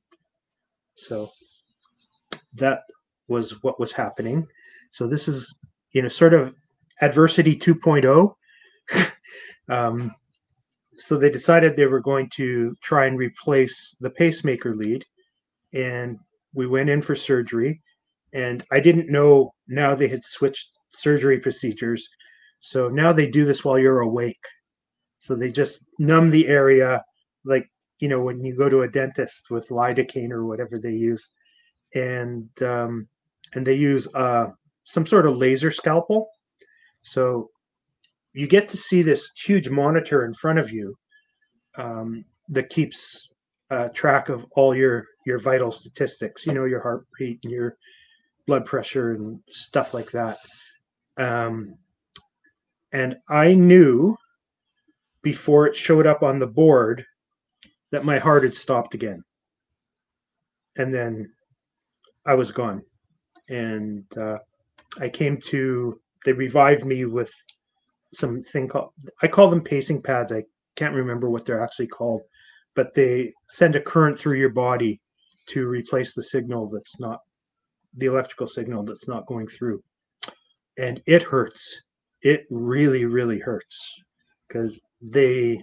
So 0.96 1.30
that 2.54 2.82
was 3.28 3.62
what 3.62 3.78
was 3.80 3.92
happening. 3.92 4.46
So 4.90 5.06
this 5.06 5.28
is, 5.28 5.54
you 5.92 6.02
know, 6.02 6.08
sort 6.08 6.34
of 6.34 6.54
adversity 7.00 7.56
2.0. 7.56 8.34
um, 9.68 10.14
so 10.96 11.18
they 11.18 11.30
decided 11.30 11.74
they 11.74 11.86
were 11.86 12.00
going 12.00 12.28
to 12.30 12.76
try 12.80 13.06
and 13.06 13.18
replace 13.18 13.96
the 14.00 14.10
pacemaker 14.10 14.74
lead 14.74 15.04
and 15.72 16.18
we 16.52 16.66
went 16.66 16.88
in 16.88 17.02
for 17.02 17.16
surgery. 17.16 17.82
And 18.32 18.64
i 18.70 18.80
didn't 18.80 19.10
know 19.10 19.54
now 19.68 19.94
they 19.94 20.08
had 20.08 20.24
switched 20.24 20.70
surgery 20.88 21.38
procedures. 21.38 22.08
So 22.60 22.88
now 22.88 23.12
they 23.12 23.28
do 23.28 23.44
this 23.44 23.64
while 23.64 23.78
you're 23.78 24.00
awake. 24.00 24.44
So 25.18 25.34
they 25.34 25.50
just 25.50 25.86
numb 25.98 26.30
the 26.30 26.46
area 26.48 27.04
like 27.44 27.70
you 27.98 28.08
know 28.08 28.20
when 28.20 28.42
you 28.44 28.56
go 28.56 28.68
to 28.68 28.82
a 28.82 28.88
dentist 28.88 29.50
with 29.50 29.68
lidocaine 29.68 30.30
or 30.30 30.46
whatever 30.46 30.78
they 30.78 30.92
use. 30.92 31.30
And 31.94 32.48
um, 32.62 33.08
and 33.54 33.66
they 33.66 33.74
use 33.74 34.12
uh, 34.14 34.48
some 34.84 35.06
sort 35.06 35.26
of 35.26 35.36
laser 35.36 35.70
scalpel 35.70 36.28
so 37.04 37.50
you 38.32 38.46
get 38.48 38.68
to 38.68 38.76
see 38.76 39.02
this 39.02 39.30
huge 39.36 39.68
monitor 39.68 40.24
in 40.24 40.34
front 40.34 40.58
of 40.58 40.72
you 40.72 40.96
um, 41.78 42.24
that 42.48 42.68
keeps 42.70 43.30
uh, 43.70 43.88
track 43.88 44.28
of 44.28 44.44
all 44.56 44.74
your 44.74 45.06
your 45.26 45.38
vital 45.38 45.70
statistics. 45.70 46.46
You 46.46 46.52
know, 46.52 46.64
your 46.64 46.82
heart 46.82 47.06
rate 47.20 47.38
and 47.44 47.52
your 47.52 47.76
blood 48.46 48.64
pressure 48.64 49.12
and 49.12 49.38
stuff 49.48 49.94
like 49.94 50.10
that. 50.10 50.38
Um, 51.16 51.76
and 52.92 53.16
I 53.28 53.54
knew 53.54 54.16
before 55.22 55.66
it 55.66 55.76
showed 55.76 56.06
up 56.06 56.22
on 56.22 56.38
the 56.38 56.46
board 56.46 57.04
that 57.90 58.04
my 58.04 58.18
heart 58.18 58.42
had 58.42 58.54
stopped 58.54 58.94
again. 58.94 59.22
And 60.76 60.92
then 60.92 61.30
I 62.26 62.34
was 62.34 62.52
gone. 62.52 62.82
And 63.48 64.04
uh, 64.16 64.38
I 65.00 65.08
came 65.08 65.38
to, 65.46 66.00
they 66.24 66.32
revived 66.32 66.84
me 66.84 67.04
with 67.04 67.32
something 68.12 68.68
called 68.68 68.90
I 69.22 69.28
call 69.28 69.50
them 69.50 69.62
pacing 69.62 70.02
pads. 70.02 70.32
I 70.32 70.44
can't 70.76 70.94
remember 70.94 71.30
what 71.30 71.44
they're 71.44 71.62
actually 71.62 71.88
called, 71.88 72.22
but 72.74 72.94
they 72.94 73.32
send 73.48 73.76
a 73.76 73.80
current 73.80 74.18
through 74.18 74.38
your 74.38 74.50
body 74.50 75.00
to 75.46 75.66
replace 75.66 76.14
the 76.14 76.22
signal 76.22 76.68
that's 76.68 76.98
not 76.98 77.20
the 77.96 78.06
electrical 78.06 78.46
signal 78.46 78.82
that's 78.82 79.08
not 79.08 79.26
going 79.26 79.46
through. 79.46 79.82
And 80.78 81.02
it 81.06 81.22
hurts. 81.22 81.82
It 82.22 82.46
really, 82.50 83.04
really 83.04 83.38
hurts 83.38 84.02
because 84.48 84.80
they 85.00 85.62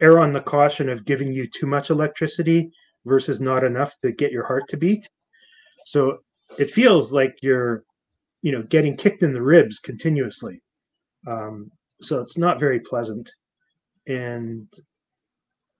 err 0.00 0.18
on 0.18 0.32
the 0.32 0.40
caution 0.40 0.88
of 0.88 1.04
giving 1.04 1.32
you 1.32 1.46
too 1.46 1.66
much 1.66 1.90
electricity 1.90 2.70
versus 3.06 3.40
not 3.40 3.64
enough 3.64 3.96
to 4.02 4.12
get 4.12 4.32
your 4.32 4.44
heart 4.44 4.64
to 4.68 4.76
beat. 4.76 5.08
So 5.86 6.18
it 6.58 6.70
feels 6.70 7.12
like 7.12 7.36
you're, 7.42 7.84
you 8.42 8.52
know, 8.52 8.62
getting 8.64 8.96
kicked 8.96 9.22
in 9.22 9.32
the 9.32 9.42
ribs 9.42 9.78
continuously. 9.78 10.60
Um, 11.26 11.70
so 12.00 12.20
it's 12.20 12.38
not 12.38 12.58
very 12.60 12.80
pleasant. 12.80 13.30
And 14.06 14.66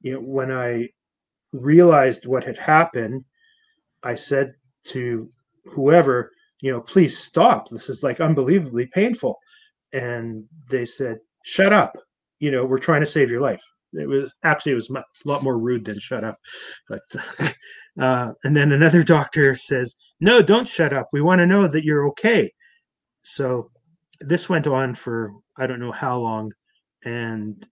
you 0.00 0.14
know 0.14 0.20
when 0.20 0.50
i 0.50 0.88
realized 1.52 2.26
what 2.26 2.44
had 2.44 2.58
happened 2.58 3.24
i 4.02 4.14
said 4.14 4.54
to 4.84 5.28
whoever 5.64 6.30
you 6.60 6.70
know 6.70 6.80
please 6.80 7.18
stop. 7.18 7.68
This 7.68 7.88
is 7.88 8.02
like 8.02 8.20
unbelievably 8.20 8.86
painful. 8.86 9.38
And 9.92 10.44
they 10.68 10.84
said 10.84 11.18
shut 11.44 11.72
up. 11.72 11.96
You 12.38 12.50
know 12.50 12.64
we're 12.64 12.78
trying 12.78 13.00
to 13.00 13.06
save 13.06 13.30
your 13.30 13.40
life 13.40 13.62
it 13.92 14.08
was 14.08 14.32
actually 14.44 14.72
it 14.72 14.76
was 14.76 14.90
a 14.90 15.02
lot 15.24 15.42
more 15.42 15.58
rude 15.58 15.84
than 15.84 15.98
shut 15.98 16.24
up 16.24 16.36
but 16.88 17.00
uh, 18.00 18.32
and 18.44 18.56
then 18.56 18.72
another 18.72 19.02
doctor 19.16 19.56
says 19.56 19.94
no 20.20 20.42
don't 20.42 20.68
shut 20.68 20.92
up. 20.92 21.08
We 21.12 21.22
want 21.22 21.40
to 21.40 21.46
know 21.46 21.66
that 21.66 21.84
you're 21.84 22.06
okay. 22.08 22.52
So 23.22 23.70
this 24.20 24.48
went 24.48 24.66
on 24.66 24.94
for 24.94 25.32
I 25.56 25.66
don't 25.66 25.80
know 25.80 25.92
how 25.92 26.18
long, 26.18 26.52
and 27.04 27.66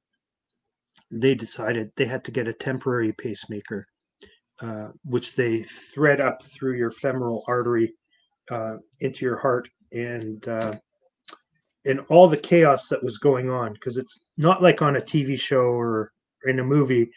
they 1.13 1.35
decided 1.35 1.91
they 1.97 2.07
had 2.07 2.25
to 2.25 2.31
get 2.31 2.49
a 2.49 2.53
temporary 2.53 3.13
pacemaker, 3.13 3.87
uh, 4.61 4.89
which 5.05 5.37
they 5.37 5.63
thread 5.63 6.21
up 6.21 6.43
through 6.43 6.77
your 6.77 6.91
femoral 6.91 7.45
artery 7.47 7.93
uh, 8.51 8.77
into 9.01 9.25
your 9.27 9.39
heart, 9.39 9.69
and 9.93 10.47
uh, 10.49 10.73
and 11.89 12.01
all 12.09 12.29
the 12.29 12.37
chaos 12.37 12.89
that 12.89 13.03
was 13.03 13.19
going 13.19 13.51
on 13.51 13.73
because 13.73 13.97
it's 13.97 14.21
not 14.37 14.63
like 14.63 14.83
on 14.83 14.97
a 14.97 15.01
TV 15.01 15.39
show 15.41 15.63
or 15.63 16.13
in 16.47 16.61
a 16.61 16.65
movie 16.65 17.11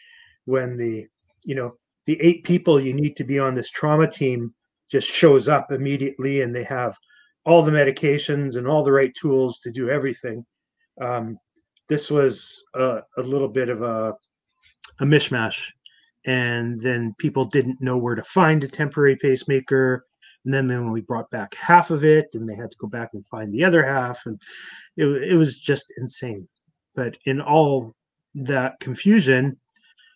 when 0.46 0.76
the 0.76 1.06
you 1.44 1.54
know 1.54 1.74
the 2.06 2.20
eight 2.20 2.42
people 2.42 2.80
you 2.80 2.92
need 2.92 3.16
to 3.16 3.24
be 3.24 3.38
on 3.38 3.54
this 3.54 3.70
trauma 3.70 4.10
team 4.10 4.52
just 4.90 5.08
shows 5.08 5.46
up 5.46 5.70
immediately 5.70 6.40
and 6.42 6.54
they 6.54 6.64
have 6.64 6.96
all 7.44 7.62
the 7.62 7.70
medications 7.70 8.56
and 8.56 8.66
all 8.66 8.82
the 8.82 8.92
right 8.92 9.14
tools 9.14 9.58
to 9.60 9.70
do 9.70 9.88
everything 9.88 10.44
um, 11.00 11.38
this 11.88 12.10
was 12.10 12.62
a, 12.74 13.00
a, 13.16 13.22
little 13.22 13.48
bit 13.48 13.68
of 13.68 13.82
a, 13.82 14.14
a 15.00 15.04
mishmash. 15.04 15.70
And 16.24 16.80
then 16.80 17.14
people 17.18 17.44
didn't 17.44 17.80
know 17.80 17.98
where 17.98 18.14
to 18.14 18.22
find 18.22 18.62
a 18.62 18.68
temporary 18.68 19.16
pacemaker. 19.16 20.06
And 20.44 20.52
then 20.52 20.66
they 20.66 20.74
only 20.74 21.02
brought 21.02 21.30
back 21.30 21.54
half 21.54 21.90
of 21.90 22.04
it, 22.04 22.28
and 22.34 22.48
they 22.48 22.56
had 22.56 22.70
to 22.70 22.76
go 22.78 22.88
back 22.88 23.10
and 23.14 23.26
find 23.26 23.52
the 23.52 23.64
other 23.64 23.84
half. 23.84 24.26
And 24.26 24.40
it, 24.96 25.06
it 25.06 25.36
was 25.36 25.58
just 25.58 25.92
insane. 25.98 26.48
But 26.94 27.16
in 27.26 27.40
all 27.40 27.94
that 28.34 28.80
confusion, 28.80 29.56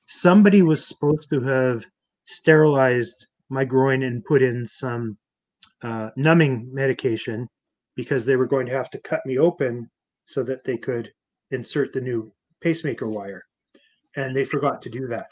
somebody 0.06 0.62
was 0.62 0.86
supposed 0.86 1.30
to 1.30 1.40
have 1.40 1.86
sterilized 2.24 3.26
my 3.48 3.64
groin 3.64 4.02
and 4.02 4.24
put 4.24 4.42
in 4.42 4.66
some 4.66 5.16
uh, 5.82 6.10
numbing 6.16 6.68
medication 6.72 7.48
because 7.94 8.26
they 8.26 8.36
were 8.36 8.46
going 8.46 8.66
to 8.66 8.72
have 8.72 8.90
to 8.90 9.00
cut 9.00 9.24
me 9.24 9.38
open 9.38 9.88
so 10.26 10.42
that 10.42 10.64
they 10.64 10.76
could 10.76 11.12
insert 11.50 11.92
the 11.92 12.00
new 12.00 12.32
pacemaker 12.60 13.08
wire. 13.08 13.44
And 14.16 14.34
they 14.34 14.44
forgot 14.44 14.82
to 14.82 14.90
do 14.90 15.06
that. 15.08 15.30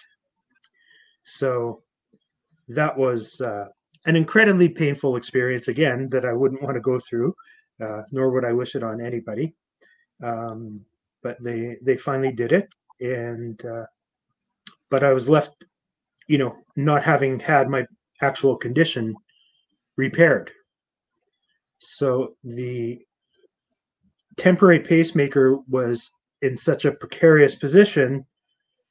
So 1.24 1.82
that 2.68 2.96
was 2.96 3.40
uh, 3.40 3.68
an 4.06 4.16
incredibly 4.16 4.68
painful 4.68 5.16
experience, 5.16 5.68
again, 5.68 6.08
that 6.10 6.24
I 6.24 6.32
wouldn't 6.32 6.62
want 6.62 6.74
to 6.74 6.80
go 6.80 6.98
through, 6.98 7.34
uh, 7.82 8.02
nor 8.12 8.30
would 8.30 8.44
I 8.44 8.52
wish 8.52 8.74
it 8.74 8.82
on 8.82 9.00
anybody. 9.00 9.54
Um, 10.22 10.80
but 11.22 11.42
they 11.42 11.78
they 11.82 11.96
finally 11.96 12.32
did 12.32 12.52
it, 12.52 12.68
and 13.00 13.64
uh, 13.64 13.86
but 14.90 15.02
I 15.02 15.12
was 15.12 15.28
left, 15.28 15.64
you 16.28 16.38
know, 16.38 16.54
not 16.76 17.02
having 17.02 17.40
had 17.40 17.68
my 17.68 17.86
actual 18.20 18.56
condition 18.56 19.14
repaired. 19.96 20.50
So 21.78 22.36
the 22.44 23.00
temporary 24.36 24.80
pacemaker 24.80 25.58
was 25.68 26.10
in 26.42 26.56
such 26.56 26.84
a 26.84 26.92
precarious 26.92 27.54
position 27.54 28.24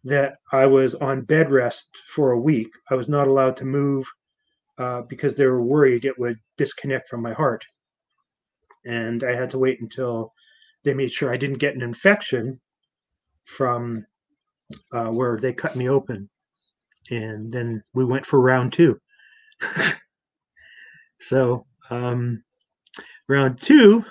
that 0.03 0.37
I 0.51 0.65
was 0.65 0.95
on 0.95 1.21
bed 1.21 1.51
rest 1.51 1.97
for 2.09 2.31
a 2.31 2.39
week. 2.39 2.69
I 2.89 2.95
was 2.95 3.07
not 3.07 3.27
allowed 3.27 3.55
to 3.57 3.65
move 3.65 4.05
uh, 4.77 5.01
because 5.03 5.35
they 5.35 5.45
were 5.45 5.63
worried 5.63 6.05
it 6.05 6.17
would 6.17 6.37
disconnect 6.57 7.09
from 7.09 7.21
my 7.21 7.33
heart. 7.33 7.63
And 8.85 9.23
I 9.23 9.33
had 9.33 9.49
to 9.51 9.59
wait 9.59 9.81
until 9.81 10.33
they 10.83 10.93
made 10.93 11.11
sure 11.11 11.31
I 11.31 11.37
didn't 11.37 11.59
get 11.59 11.75
an 11.75 11.81
infection 11.81 12.59
from 13.45 14.05
uh, 14.91 15.07
where 15.07 15.37
they 15.37 15.53
cut 15.53 15.75
me 15.75 15.89
open, 15.89 16.29
and 17.09 17.51
then 17.51 17.83
we 17.93 18.03
went 18.03 18.25
for 18.25 18.41
round 18.41 18.73
two. 18.73 18.99
so 21.19 21.65
um, 21.89 22.43
round 23.27 23.61
two, 23.61 24.03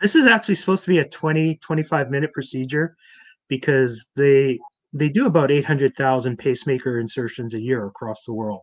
this 0.00 0.14
is 0.16 0.26
actually 0.26 0.54
supposed 0.54 0.84
to 0.84 0.90
be 0.90 0.98
a 0.98 1.08
20 1.08 1.56
25 1.56 2.10
minute 2.10 2.32
procedure 2.32 2.96
because 3.48 4.10
they 4.16 4.58
they 4.92 5.08
do 5.10 5.26
about 5.26 5.50
800,000 5.50 6.38
pacemaker 6.38 6.98
insertions 6.98 7.54
a 7.54 7.60
year 7.60 7.86
across 7.86 8.24
the 8.24 8.32
world. 8.32 8.62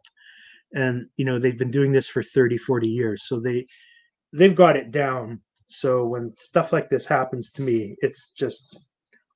And 0.73 1.07
you 1.17 1.25
know, 1.25 1.39
they've 1.39 1.57
been 1.57 1.71
doing 1.71 1.91
this 1.91 2.07
for 2.07 2.23
30 2.23 2.57
40 2.57 2.87
years. 2.87 3.23
So 3.27 3.39
they 3.39 3.67
they've 4.33 4.55
got 4.55 4.75
it 4.75 4.91
down. 4.91 5.41
So 5.67 6.05
when 6.05 6.35
stuff 6.35 6.73
like 6.73 6.89
this 6.89 7.05
happens 7.05 7.51
to 7.51 7.61
me, 7.61 7.95
it's 8.01 8.31
just 8.31 8.77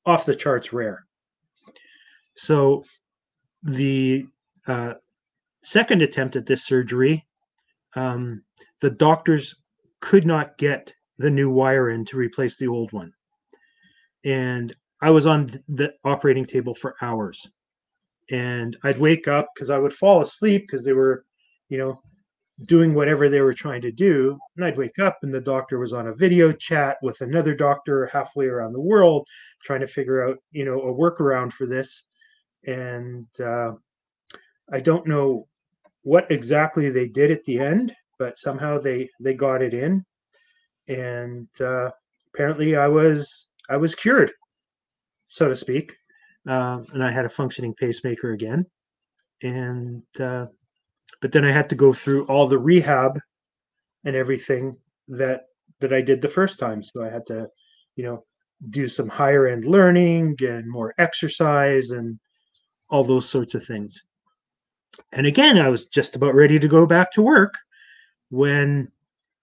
off 0.06 0.26
the 0.26 0.36
charts 0.36 0.74
rare. 0.74 1.06
So 2.36 2.84
the 3.64 4.28
uh, 4.68 4.94
second 5.64 6.02
attempt 6.02 6.36
at 6.36 6.46
this 6.46 6.66
surgery, 6.66 7.26
um, 7.96 8.44
the 8.82 8.92
doctors 8.92 9.56
could 10.00 10.26
not 10.26 10.58
get 10.58 10.94
the 11.18 11.30
new 11.30 11.50
wire 11.50 11.90
in 11.90 12.06
to 12.06 12.18
replace 12.18 12.56
the 12.58 12.68
old 12.68 12.92
one. 12.94 13.12
And 14.24 14.76
I 15.02 15.12
was 15.12 15.26
on 15.26 15.50
the 15.68 15.94
operating 16.04 16.46
table 16.46 16.74
for 16.76 16.96
hours. 17.02 17.48
And 18.32 18.78
I'd 18.84 19.00
wake 19.00 19.28
up 19.28 19.50
because 19.54 19.70
I 19.70 19.80
would 19.80 19.94
fall 19.94 20.22
asleep 20.22 20.64
because 20.68 20.84
they 20.84 20.94
were, 20.94 21.26
you 21.70 21.78
know, 21.78 22.02
doing 22.66 22.94
whatever 22.94 23.30
they 23.30 23.42
were 23.42 23.54
trying 23.54 23.82
to 23.82 23.92
do. 23.92 24.38
And 24.56 24.66
I'd 24.66 24.78
wake 24.78 25.00
up 25.00 25.20
and 25.24 25.34
the 25.34 25.42
doctor 25.42 25.80
was 25.80 25.94
on 25.94 26.08
a 26.08 26.14
video 26.14 26.52
chat 26.52 26.98
with 27.02 27.22
another 27.22 27.56
doctor 27.56 28.08
halfway 28.08 28.48
around 28.48 28.74
the 28.74 28.82
world 28.82 29.28
trying 29.64 29.80
to 29.80 29.88
figure 29.88 30.28
out, 30.28 30.38
you 30.52 30.66
know, 30.66 30.82
a 30.82 30.94
workaround 30.94 31.54
for 31.54 31.66
this. 31.66 32.04
And 32.68 33.28
uh, 33.40 33.72
I 34.72 34.80
don't 34.80 35.08
know 35.08 35.48
what 36.04 36.30
exactly 36.32 36.90
they 36.90 37.08
did 37.08 37.32
at 37.32 37.44
the 37.46 37.60
end, 37.60 37.96
but 38.18 38.38
somehow 38.38 38.78
they 38.78 39.10
they 39.20 39.34
got 39.34 39.62
it 39.62 39.74
in. 39.74 40.06
And 40.88 41.48
uh, 41.62 41.92
apparently 42.34 42.76
I 42.76 42.88
was 42.88 43.48
I 43.70 43.78
was 43.78 43.96
cured, 43.96 44.32
so 45.28 45.48
to 45.48 45.56
speak. 45.56 45.96
Uh, 46.50 46.82
and 46.94 47.04
I 47.04 47.12
had 47.12 47.26
a 47.26 47.30
functioning 47.30 47.76
pacemaker 47.76 48.32
again. 48.32 48.66
And 49.44 50.02
uh, 50.20 50.48
but 51.22 51.32
then 51.32 51.46
I 51.46 51.52
had 51.52 51.70
to 51.70 51.76
go 51.76 51.94
through 51.94 52.26
all 52.26 52.48
the 52.48 52.58
rehab 52.58 53.20
and 54.04 54.16
everything 54.16 54.76
that 55.10 55.44
that 55.80 55.94
I 55.94 56.02
did 56.02 56.22
the 56.22 56.28
first 56.28 56.58
time. 56.58 56.82
So 56.82 57.04
I 57.04 57.10
had 57.10 57.26
to, 57.28 57.48
you 57.96 58.04
know, 58.04 58.26
do 58.72 58.88
some 58.88 59.08
higher 59.08 59.48
end 59.48 59.66
learning 59.66 60.38
and 60.40 60.70
more 60.70 60.96
exercise 60.98 61.92
and 61.92 62.20
all 62.90 63.04
those 63.04 63.30
sorts 63.30 63.54
of 63.54 63.64
things. 63.64 64.04
And 65.14 65.28
again, 65.28 65.60
I 65.60 65.70
was 65.70 65.86
just 65.86 66.16
about 66.16 66.34
ready 66.34 66.58
to 66.58 66.68
go 66.68 66.88
back 66.88 67.12
to 67.12 67.22
work 67.22 67.54
when 68.30 68.92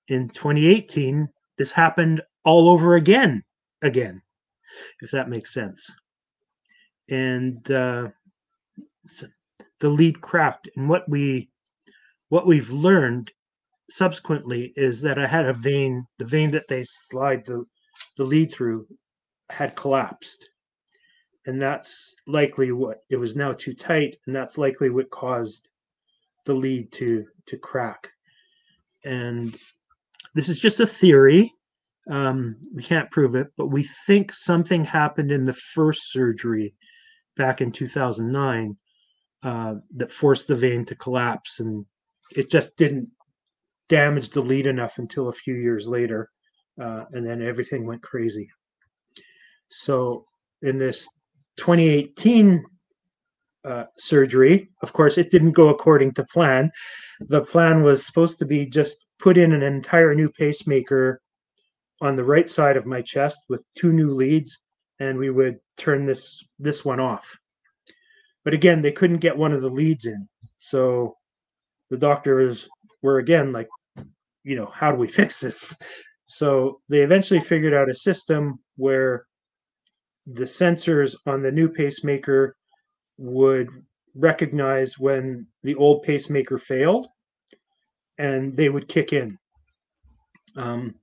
in 0.09 0.29
2018 0.31 1.29
this 1.57 1.71
happened 1.71 2.21
all 2.45 2.69
over 2.69 2.97
again 2.97 3.43
again 3.83 4.23
if 5.01 5.11
that 5.11 5.29
makes 5.29 5.53
sense 5.53 5.91
and 7.09 7.71
uh, 7.71 8.09
the 9.81 9.89
lead 9.89 10.21
cracked 10.21 10.69
and 10.77 10.89
what 10.89 11.09
we 11.09 11.51
what 12.29 12.47
we've 12.47 12.71
learned 12.71 13.33
subsequently 13.91 14.73
is 14.77 15.01
that 15.03 15.19
I 15.19 15.27
had 15.27 15.47
a 15.47 15.53
vein, 15.53 16.07
the 16.19 16.25
vein 16.25 16.51
that 16.53 16.69
they 16.69 16.85
slide 16.85 17.45
the, 17.45 17.65
the 18.17 18.25
lead 18.25 18.53
through 18.53 18.87
had 19.51 19.77
collapsed. 19.77 20.51
And 21.47 21.63
that's 21.63 22.15
likely 22.27 22.73
what 22.73 23.05
it 23.09 23.17
was 23.17 23.37
now 23.37 23.53
too 23.53 23.75
tight, 23.75 24.17
and 24.27 24.35
that's 24.35 24.59
likely 24.59 24.91
what 24.91 25.11
caused 25.11 25.69
the 26.45 26.55
lead 26.55 26.91
to 26.93 27.25
to 27.47 27.57
crack. 27.57 28.09
And 29.05 29.57
this 30.35 30.49
is 30.49 30.59
just 30.59 30.81
a 30.81 30.87
theory. 30.87 31.53
Um, 32.11 32.57
we 32.75 32.83
can't 32.83 33.11
prove 33.13 33.37
it, 33.37 33.53
but 33.57 33.69
we 33.69 33.85
think 33.85 34.33
something 34.33 34.85
happened 34.85 35.31
in 35.31 35.45
the 35.45 35.53
first 35.53 36.11
surgery 36.11 36.75
back 37.37 37.61
in 37.61 37.71
2009 37.71 38.77
uh, 39.43 39.75
that 39.97 40.11
forced 40.11 40.49
the 40.49 40.57
vein 40.57 40.85
to 40.85 40.95
collapse 40.95 41.61
and 41.61 41.85
it 42.35 42.51
just 42.51 42.77
didn't 42.77 43.09
damage 43.89 44.31
the 44.31 44.41
lead 44.41 44.67
enough 44.67 44.99
until 44.99 45.29
a 45.29 45.33
few 45.33 45.55
years 45.55 45.87
later, 45.87 46.31
uh, 46.81 47.05
and 47.13 47.27
then 47.27 47.43
everything 47.43 47.87
went 47.87 48.03
crazy. 48.03 48.49
So 49.69 50.27
in 50.63 50.79
this 50.79 51.07
2018 51.57 52.65
uh, 53.65 53.85
surgery, 53.99 54.71
of 54.83 54.93
course, 54.93 55.19
it 55.19 55.31
didn't 55.31 55.53
go 55.53 55.69
according 55.69 56.13
to 56.15 56.25
plan. 56.25 56.71
The 57.21 57.45
plan 57.45 57.83
was 57.83 58.07
supposed 58.07 58.39
to 58.41 58.45
be 58.45 58.67
just 58.67 59.07
put 59.19 59.37
in 59.37 59.53
an 59.53 59.63
entire 59.63 60.15
new 60.15 60.29
pacemaker 60.31 61.21
on 62.01 62.15
the 62.15 62.25
right 62.25 62.49
side 62.49 62.77
of 62.77 62.87
my 62.87 63.01
chest 63.01 63.39
with 63.49 63.65
two 63.77 63.93
new 63.93 64.11
leads, 64.11 64.59
and 65.01 65.19
we 65.19 65.31
would 65.31 65.59
turn 65.77 66.07
this 66.07 66.45
this 66.59 66.85
one 66.85 67.01
off. 67.01 67.39
But 68.45 68.55
again, 68.55 68.81
they 68.81 68.93
couldn't 68.93 69.19
get 69.19 69.37
one 69.37 69.53
of 69.53 69.61
the 69.61 69.71
leads 69.71 70.07
in, 70.07 70.29
so 70.59 71.17
the 71.91 71.97
doctors 71.97 72.69
were 73.03 73.19
again 73.19 73.53
like, 73.53 73.69
you 74.45 74.57
know, 74.57 74.71
how 74.73 74.91
do 74.91 74.99
we 74.99 75.09
fix 75.09 75.41
this? 75.41 75.77
So 76.27 76.81
they 76.89 77.01
eventually 77.01 77.41
figured 77.41 77.75
out 77.75 77.89
a 77.89 77.95
system 77.95 78.59
where 78.77 79.27
the 80.27 80.45
sensors 80.45 81.15
on 81.27 81.43
the 81.43 81.53
new 81.53 81.69
pacemaker 81.69 82.57
would 83.17 83.69
recognize 84.15 84.99
when 84.99 85.47
the 85.63 85.75
old 85.77 86.03
pacemaker 86.03 86.59
failed 86.59 87.07
and 88.19 88.57
they 88.57 88.69
would 88.69 88.89
kick 88.89 89.13
in. 89.13 89.39
Um, 90.57 90.95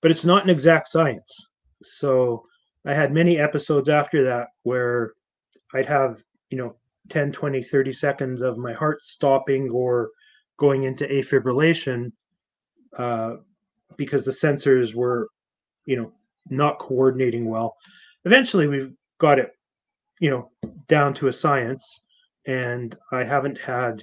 but 0.00 0.10
it's 0.10 0.24
not 0.24 0.44
an 0.44 0.50
exact 0.50 0.88
science. 0.88 1.30
So 1.82 2.46
I 2.84 2.94
had 2.94 3.12
many 3.12 3.38
episodes 3.38 3.88
after 3.88 4.24
that 4.24 4.48
where 4.64 5.12
I'd 5.74 5.86
have, 5.86 6.22
you 6.50 6.58
know, 6.58 6.76
10, 7.08 7.32
20, 7.32 7.62
30 7.62 7.92
seconds 7.92 8.42
of 8.42 8.58
my 8.58 8.72
heart 8.72 9.02
stopping 9.02 9.70
or 9.70 10.10
going 10.56 10.84
into 10.84 11.06
afibrillation 11.06 12.12
uh, 12.96 13.36
because 13.96 14.24
the 14.24 14.30
sensors 14.30 14.94
were, 14.94 15.28
you 15.86 15.96
know, 15.96 16.12
not 16.50 16.78
coordinating 16.78 17.46
well. 17.48 17.76
Eventually, 18.24 18.66
we've 18.66 18.92
got 19.18 19.38
it, 19.38 19.52
you 20.20 20.30
know, 20.30 20.50
down 20.88 21.14
to 21.14 21.28
a 21.28 21.32
science, 21.32 22.02
and 22.46 22.96
I 23.12 23.24
haven't 23.24 23.60
had 23.60 24.02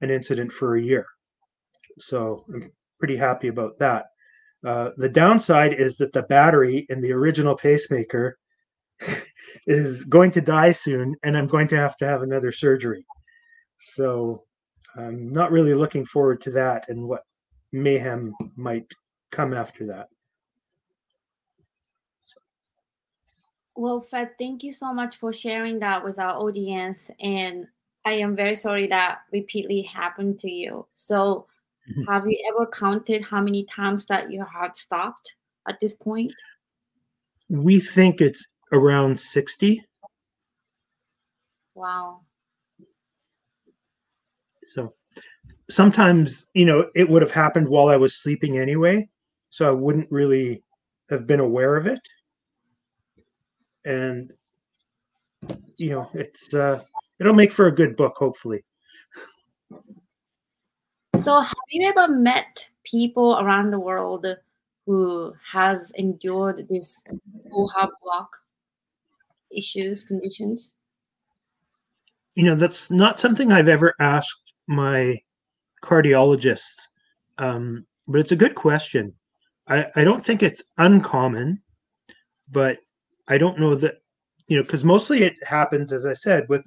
an 0.00 0.10
incident 0.10 0.52
for 0.52 0.76
a 0.76 0.82
year. 0.82 1.06
So 1.98 2.44
I'm 2.52 2.70
pretty 2.98 3.16
happy 3.16 3.48
about 3.48 3.78
that. 3.78 4.06
Uh, 4.64 4.90
the 4.96 5.08
downside 5.08 5.74
is 5.74 5.96
that 5.98 6.12
the 6.12 6.22
battery 6.22 6.86
in 6.88 7.00
the 7.00 7.12
original 7.12 7.54
pacemaker 7.54 8.38
is 9.66 10.04
going 10.04 10.30
to 10.30 10.40
die 10.40 10.72
soon, 10.72 11.14
and 11.22 11.36
I'm 11.36 11.46
going 11.46 11.68
to 11.68 11.76
have 11.76 11.96
to 11.98 12.06
have 12.06 12.22
another 12.22 12.50
surgery. 12.50 13.04
So 13.78 14.44
I'm 14.96 15.32
not 15.32 15.52
really 15.52 15.74
looking 15.74 16.06
forward 16.06 16.40
to 16.42 16.50
that 16.52 16.88
and 16.88 17.06
what 17.06 17.22
mayhem 17.72 18.34
might 18.56 18.86
come 19.30 19.52
after 19.52 19.86
that. 19.86 20.08
Well, 23.76 24.00
Fred, 24.00 24.38
thank 24.38 24.62
you 24.62 24.70
so 24.70 24.94
much 24.94 25.16
for 25.16 25.32
sharing 25.32 25.80
that 25.80 26.04
with 26.04 26.20
our 26.20 26.34
audience. 26.38 27.10
And 27.20 27.66
I 28.04 28.12
am 28.12 28.36
very 28.36 28.54
sorry 28.54 28.86
that 28.86 29.18
repeatedly 29.32 29.82
happened 29.82 30.38
to 30.40 30.50
you. 30.50 30.86
So, 30.94 31.46
mm-hmm. 31.90 32.10
have 32.10 32.26
you 32.26 32.38
ever 32.48 32.66
counted 32.66 33.22
how 33.22 33.40
many 33.40 33.64
times 33.64 34.06
that 34.06 34.30
your 34.30 34.44
heart 34.44 34.76
stopped 34.76 35.32
at 35.68 35.78
this 35.80 35.94
point? 35.94 36.32
We 37.48 37.80
think 37.80 38.20
it's 38.20 38.46
around 38.72 39.18
60. 39.18 39.82
Wow. 41.74 42.20
So 44.74 44.94
sometimes, 45.70 46.46
you 46.54 46.64
know, 46.64 46.90
it 46.94 47.08
would 47.08 47.22
have 47.22 47.30
happened 47.30 47.68
while 47.68 47.88
I 47.88 47.96
was 47.96 48.16
sleeping 48.16 48.58
anyway. 48.58 49.08
So 49.50 49.68
I 49.68 49.72
wouldn't 49.72 50.10
really 50.10 50.62
have 51.10 51.26
been 51.26 51.40
aware 51.40 51.76
of 51.76 51.86
it. 51.86 52.00
And, 53.84 54.32
you 55.76 55.90
know, 55.90 56.10
it's, 56.14 56.54
uh, 56.54 56.82
it'll 57.20 57.34
make 57.34 57.52
for 57.52 57.66
a 57.66 57.74
good 57.74 57.96
book, 57.96 58.14
hopefully. 58.16 58.64
So 61.18 61.40
have 61.40 61.54
you 61.70 61.88
ever 61.88 62.08
met 62.08 62.68
people 62.84 63.38
around 63.38 63.70
the 63.70 63.78
world 63.78 64.26
who 64.86 65.32
has 65.52 65.92
endured 65.92 66.66
this 66.68 67.04
heart 67.74 67.90
block 68.02 68.30
issues, 69.50 70.04
conditions? 70.04 70.74
You 72.34 72.44
know, 72.44 72.56
that's 72.56 72.90
not 72.90 73.18
something 73.18 73.52
I've 73.52 73.68
ever 73.68 73.94
asked 74.00 74.52
my 74.66 75.20
cardiologists, 75.82 76.88
um, 77.38 77.86
but 78.08 78.18
it's 78.18 78.32
a 78.32 78.36
good 78.36 78.54
question. 78.54 79.14
I, 79.68 79.86
I 79.94 80.04
don't 80.04 80.24
think 80.24 80.42
it's 80.42 80.62
uncommon, 80.78 81.62
but 82.50 82.78
I 83.28 83.38
don't 83.38 83.60
know 83.60 83.74
that 83.76 84.02
you 84.48 84.56
know, 84.56 84.62
because 84.62 84.84
mostly 84.84 85.22
it 85.22 85.34
happens, 85.42 85.92
as 85.92 86.06
I 86.06 86.12
said, 86.12 86.48
with 86.48 86.66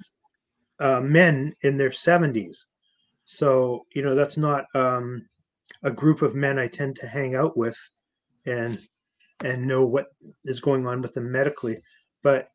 uh, 0.80 1.00
men 1.00 1.54
in 1.62 1.76
their 1.76 1.90
70s. 1.90 2.64
So, 3.30 3.84
you 3.94 4.00
know, 4.00 4.14
that's 4.14 4.38
not 4.38 4.64
um, 4.74 5.28
a 5.82 5.90
group 5.90 6.22
of 6.22 6.34
men 6.34 6.58
I 6.58 6.66
tend 6.66 6.96
to 6.96 7.06
hang 7.06 7.34
out 7.34 7.58
with 7.58 7.76
and 8.46 8.78
and 9.44 9.62
know 9.66 9.84
what 9.84 10.06
is 10.44 10.60
going 10.60 10.86
on 10.86 11.02
with 11.02 11.12
them 11.12 11.30
medically. 11.30 11.78
But 12.22 12.48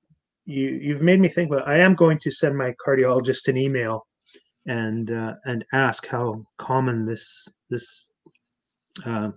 you 0.46 0.70
you've 0.70 1.04
made 1.04 1.20
me 1.20 1.28
think. 1.28 1.52
But 1.52 1.68
I 1.68 1.78
am 1.78 1.94
going 1.94 2.18
to 2.24 2.32
send 2.32 2.58
my 2.58 2.74
cardiologist 2.84 3.48
an 3.50 3.56
email 3.56 4.08
and 4.66 5.12
uh, 5.12 5.36
and 5.46 5.64
ask 5.74 6.08
how 6.08 6.44
common 6.58 7.06
this 7.06 7.48
this 7.70 8.08
uh, 9.06 9.30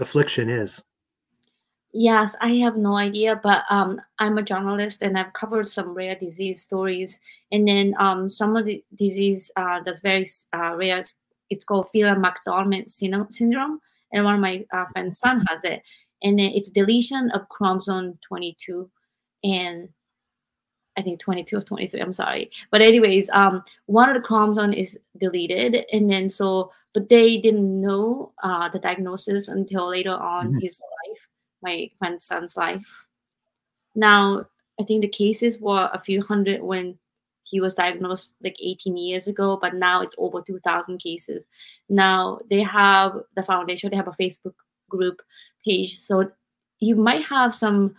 affliction 0.00 0.50
is. 0.50 0.82
Yes, 2.00 2.36
I 2.40 2.50
have 2.58 2.76
no 2.76 2.96
idea, 2.96 3.40
but 3.42 3.64
um, 3.70 4.00
I'm 4.20 4.38
a 4.38 4.42
journalist 4.44 5.02
and 5.02 5.18
I've 5.18 5.32
covered 5.32 5.68
some 5.68 5.94
rare 5.94 6.14
disease 6.14 6.62
stories. 6.62 7.18
And 7.50 7.66
then 7.66 7.96
um, 7.98 8.30
some 8.30 8.54
of 8.54 8.66
the 8.66 8.84
disease 8.94 9.50
uh, 9.56 9.80
that's 9.84 9.98
very 9.98 10.24
uh, 10.54 10.76
rare, 10.76 11.02
it's 11.50 11.64
called 11.64 11.88
Phelan-McDermid 11.90 12.88
syndrome. 12.88 13.80
And 14.12 14.24
one 14.24 14.36
of 14.36 14.40
my 14.40 14.64
uh, 14.72 14.84
friend's 14.92 15.18
son 15.18 15.44
has 15.48 15.64
it. 15.64 15.82
And 16.22 16.38
then 16.38 16.52
it's 16.54 16.70
deletion 16.70 17.32
of 17.32 17.48
chromosome 17.48 18.16
22 18.28 18.88
and 19.42 19.88
I 20.96 21.02
think 21.02 21.18
22 21.18 21.56
or 21.56 21.62
23, 21.62 22.00
I'm 22.00 22.14
sorry. 22.14 22.52
But 22.70 22.80
anyways, 22.80 23.28
um, 23.30 23.64
one 23.86 24.08
of 24.08 24.14
the 24.14 24.20
chromosome 24.20 24.72
is 24.72 24.96
deleted. 25.18 25.84
And 25.92 26.08
then 26.08 26.30
so, 26.30 26.70
but 26.94 27.08
they 27.08 27.38
didn't 27.38 27.80
know 27.80 28.34
uh, 28.44 28.68
the 28.68 28.78
diagnosis 28.78 29.48
until 29.48 29.90
later 29.90 30.14
on 30.14 30.50
mm-hmm. 30.50 30.58
his 30.58 30.80
my 31.62 31.90
friend's 31.98 32.24
son's 32.24 32.56
life. 32.56 32.86
Now, 33.94 34.46
I 34.80 34.84
think 34.84 35.02
the 35.02 35.08
cases 35.08 35.58
were 35.60 35.90
a 35.92 35.98
few 35.98 36.22
hundred 36.22 36.62
when 36.62 36.98
he 37.50 37.60
was 37.60 37.74
diagnosed 37.74 38.34
like 38.42 38.56
18 38.62 38.96
years 38.96 39.26
ago, 39.26 39.58
but 39.60 39.74
now 39.74 40.02
it's 40.02 40.14
over 40.18 40.42
2,000 40.42 40.98
cases. 40.98 41.48
Now 41.88 42.40
they 42.50 42.62
have 42.62 43.18
the 43.34 43.42
foundation, 43.42 43.90
they 43.90 43.96
have 43.96 44.08
a 44.08 44.22
Facebook 44.22 44.54
group 44.88 45.22
page. 45.64 45.98
So 45.98 46.30
you 46.80 46.94
might 46.94 47.26
have 47.26 47.54
some 47.54 47.96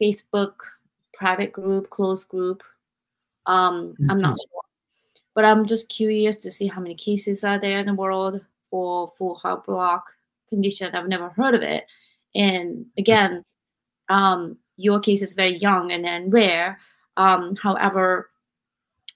Facebook 0.00 0.54
private 1.14 1.52
group, 1.52 1.90
closed 1.90 2.28
group. 2.28 2.62
Um, 3.46 3.94
mm-hmm. 3.94 4.10
I'm 4.10 4.18
not 4.18 4.32
mm-hmm. 4.32 4.52
sure. 4.52 4.62
But 5.34 5.44
I'm 5.44 5.66
just 5.66 5.88
curious 5.88 6.36
to 6.38 6.50
see 6.50 6.66
how 6.66 6.80
many 6.80 6.96
cases 6.96 7.44
are 7.44 7.58
there 7.58 7.78
in 7.78 7.86
the 7.86 7.94
world 7.94 8.40
for 8.70 9.12
full 9.16 9.36
heart 9.36 9.64
block 9.64 10.04
condition. 10.48 10.94
I've 10.94 11.08
never 11.08 11.28
heard 11.30 11.54
of 11.54 11.62
it. 11.62 11.84
And 12.34 12.86
again, 12.98 13.44
um, 14.08 14.56
your 14.76 15.00
case 15.00 15.22
is 15.22 15.32
very 15.32 15.56
young 15.56 15.92
and 15.92 16.04
then 16.04 16.30
rare. 16.30 16.78
Um, 17.16 17.56
however, 17.56 18.30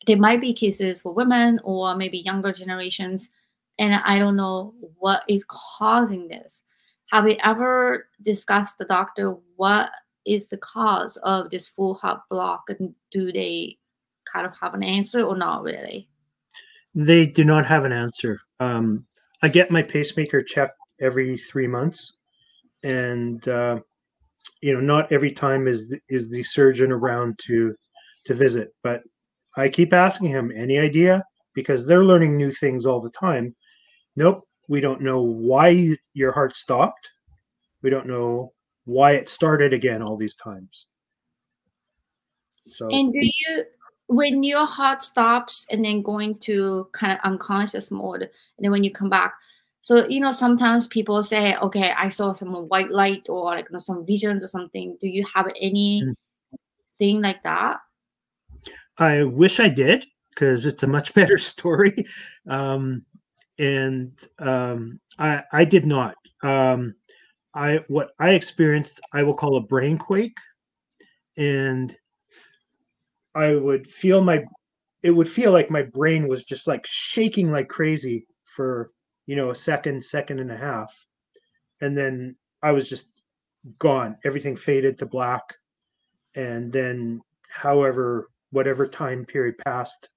there 0.06 0.18
might 0.18 0.40
be 0.40 0.52
cases 0.52 1.00
for 1.00 1.12
women 1.12 1.60
or 1.64 1.96
maybe 1.96 2.18
younger 2.18 2.52
generations, 2.52 3.28
and 3.78 3.94
I 3.94 4.18
don't 4.18 4.36
know 4.36 4.74
what 4.98 5.22
is 5.28 5.44
causing 5.48 6.28
this. 6.28 6.62
Have 7.10 7.24
we 7.24 7.38
ever 7.42 8.08
discussed 8.22 8.78
the 8.78 8.84
doctor 8.84 9.36
what 9.56 9.90
is 10.26 10.48
the 10.48 10.58
cause 10.58 11.16
of 11.18 11.50
this 11.50 11.68
full 11.68 11.94
heart 11.94 12.20
block, 12.30 12.64
and 12.68 12.94
do 13.10 13.32
they 13.32 13.78
kind 14.30 14.46
of 14.46 14.52
have 14.60 14.74
an 14.74 14.82
answer 14.82 15.22
or 15.22 15.36
not 15.36 15.62
really? 15.62 16.08
They 16.94 17.26
do 17.26 17.44
not 17.44 17.66
have 17.66 17.84
an 17.84 17.92
answer. 17.92 18.40
Um, 18.60 19.06
I 19.42 19.48
get 19.48 19.70
my 19.70 19.82
pacemaker 19.82 20.42
checked 20.42 20.78
every 21.00 21.36
three 21.36 21.66
months, 21.66 22.14
and 22.84 23.48
uh, 23.48 23.80
you 24.60 24.72
know 24.72 24.80
not 24.80 25.10
every 25.10 25.32
time 25.32 25.66
is 25.66 25.94
is 26.08 26.30
the 26.30 26.42
surgeon 26.42 26.92
around 26.92 27.38
to 27.38 27.74
to 28.24 28.34
visit 28.34 28.74
but 28.82 29.02
i 29.56 29.68
keep 29.68 29.92
asking 29.92 30.28
him 30.28 30.52
any 30.54 30.78
idea? 30.78 31.22
Because 31.54 31.86
they're 31.86 32.04
learning 32.04 32.36
new 32.36 32.50
things 32.50 32.84
all 32.84 33.00
the 33.00 33.10
time. 33.10 33.54
Nope 34.16 34.46
we 34.68 34.80
don't 34.80 35.00
know 35.00 35.22
why 35.22 35.96
your 36.14 36.32
heart 36.32 36.56
stopped. 36.56 37.10
We 37.82 37.90
don't 37.90 38.06
know 38.06 38.52
why 38.84 39.12
it 39.12 39.28
started 39.28 39.72
again 39.72 40.02
all 40.02 40.16
these 40.16 40.34
times. 40.34 40.86
So 42.66 42.88
and 42.88 43.12
do 43.12 43.20
you 43.20 43.64
when 44.06 44.42
your 44.42 44.66
heart 44.66 45.02
stops 45.02 45.66
and 45.70 45.84
then 45.84 46.02
going 46.02 46.38
to 46.38 46.88
kind 46.92 47.12
of 47.12 47.18
unconscious 47.24 47.90
mode 47.90 48.22
and 48.22 48.30
then 48.58 48.70
when 48.70 48.84
you 48.84 48.90
come 48.90 49.08
back 49.10 49.34
so 49.84 50.08
you 50.08 50.18
know, 50.18 50.32
sometimes 50.32 50.86
people 50.86 51.22
say, 51.22 51.56
"Okay, 51.56 51.92
I 51.92 52.08
saw 52.08 52.32
some 52.32 52.54
white 52.54 52.90
light 52.90 53.28
or 53.28 53.44
like 53.44 53.66
you 53.68 53.74
know, 53.74 53.80
some 53.80 54.06
visions 54.06 54.42
or 54.42 54.46
something." 54.46 54.96
Do 54.98 55.08
you 55.08 55.26
have 55.34 55.46
any 55.60 56.02
mm. 56.02 56.14
thing 56.98 57.20
like 57.20 57.42
that? 57.42 57.80
I 58.96 59.24
wish 59.24 59.60
I 59.60 59.68
did 59.68 60.06
because 60.30 60.64
it's 60.64 60.84
a 60.84 60.86
much 60.86 61.12
better 61.20 61.36
story. 61.36 62.06
Um, 62.48 63.04
and 63.58 64.18
um, 64.38 65.00
I 65.18 65.42
I 65.52 65.66
did 65.66 65.84
not. 65.84 66.14
Um, 66.42 66.94
I 67.52 67.84
what 67.88 68.12
I 68.18 68.30
experienced 68.30 69.02
I 69.12 69.22
will 69.22 69.34
call 69.34 69.56
a 69.56 69.60
brain 69.60 69.98
quake, 69.98 70.38
and 71.36 71.94
I 73.34 73.54
would 73.54 73.86
feel 73.86 74.22
my 74.22 74.46
it 75.02 75.10
would 75.10 75.28
feel 75.28 75.52
like 75.52 75.70
my 75.70 75.82
brain 75.82 76.26
was 76.26 76.42
just 76.42 76.66
like 76.66 76.86
shaking 76.86 77.52
like 77.52 77.68
crazy 77.68 78.26
for 78.56 78.93
you 79.26 79.36
know, 79.36 79.50
a 79.50 79.56
second, 79.56 80.04
second 80.04 80.40
and 80.40 80.50
a 80.50 80.56
half. 80.56 80.92
And 81.80 81.96
then 81.96 82.36
I 82.62 82.72
was 82.72 82.88
just 82.88 83.22
gone. 83.78 84.16
Everything 84.24 84.56
faded 84.56 84.98
to 84.98 85.06
black. 85.06 85.42
And 86.34 86.72
then, 86.72 87.20
however, 87.48 88.30
whatever 88.50 88.86
time 88.86 89.24
period 89.24 89.56
passed, 89.58 90.08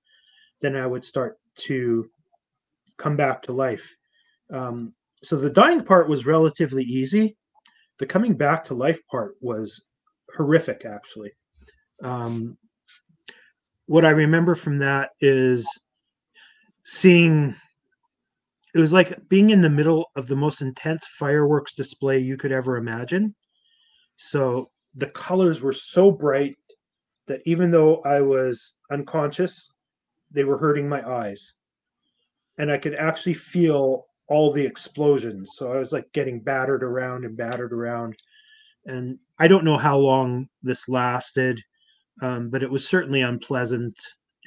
then 0.61 0.75
I 0.75 0.87
would 0.87 1.05
start 1.05 1.37
to 1.67 2.09
come 2.97 3.15
back 3.15 3.41
to 3.43 3.51
life. 3.51 3.95
Um, 4.51 4.93
so 5.23 5.35
the 5.35 5.49
dying 5.49 5.83
part 5.83 6.09
was 6.09 6.25
relatively 6.25 6.83
easy. 6.83 7.37
The 7.99 8.05
coming 8.05 8.35
back 8.35 8.63
to 8.65 8.73
life 8.73 9.01
part 9.07 9.35
was 9.41 9.83
horrific, 10.35 10.85
actually. 10.85 11.31
Um, 12.03 12.57
what 13.87 14.05
I 14.05 14.09
remember 14.09 14.53
from 14.53 14.79
that 14.79 15.11
is 15.21 15.67
seeing 16.83 17.55
it 18.73 18.79
was 18.79 18.93
like 18.93 19.17
being 19.29 19.49
in 19.49 19.61
the 19.61 19.69
middle 19.69 20.11
of 20.15 20.27
the 20.27 20.35
most 20.35 20.61
intense 20.61 21.07
fireworks 21.07 21.73
display 21.73 22.19
you 22.19 22.37
could 22.37 22.51
ever 22.51 22.77
imagine. 22.77 23.33
So 24.17 24.69
the 24.95 25.09
colors 25.11 25.61
were 25.61 25.73
so 25.73 26.11
bright 26.11 26.55
that 27.27 27.41
even 27.45 27.71
though 27.71 28.01
I 28.01 28.21
was 28.21 28.73
unconscious, 28.91 29.69
they 30.31 30.43
were 30.43 30.57
hurting 30.57 30.89
my 30.89 31.07
eyes. 31.07 31.53
And 32.57 32.71
I 32.71 32.77
could 32.77 32.95
actually 32.95 33.35
feel 33.35 34.05
all 34.27 34.51
the 34.51 34.65
explosions. 34.65 35.53
So 35.55 35.71
I 35.71 35.77
was 35.77 35.91
like 35.91 36.11
getting 36.13 36.41
battered 36.41 36.83
around 36.83 37.23
and 37.23 37.37
battered 37.37 37.71
around. 37.71 38.15
And 38.85 39.17
I 39.39 39.47
don't 39.47 39.63
know 39.63 39.77
how 39.77 39.97
long 39.97 40.47
this 40.63 40.89
lasted, 40.89 41.61
um, 42.21 42.49
but 42.49 42.63
it 42.63 42.71
was 42.71 42.87
certainly 42.87 43.21
unpleasant. 43.21 43.97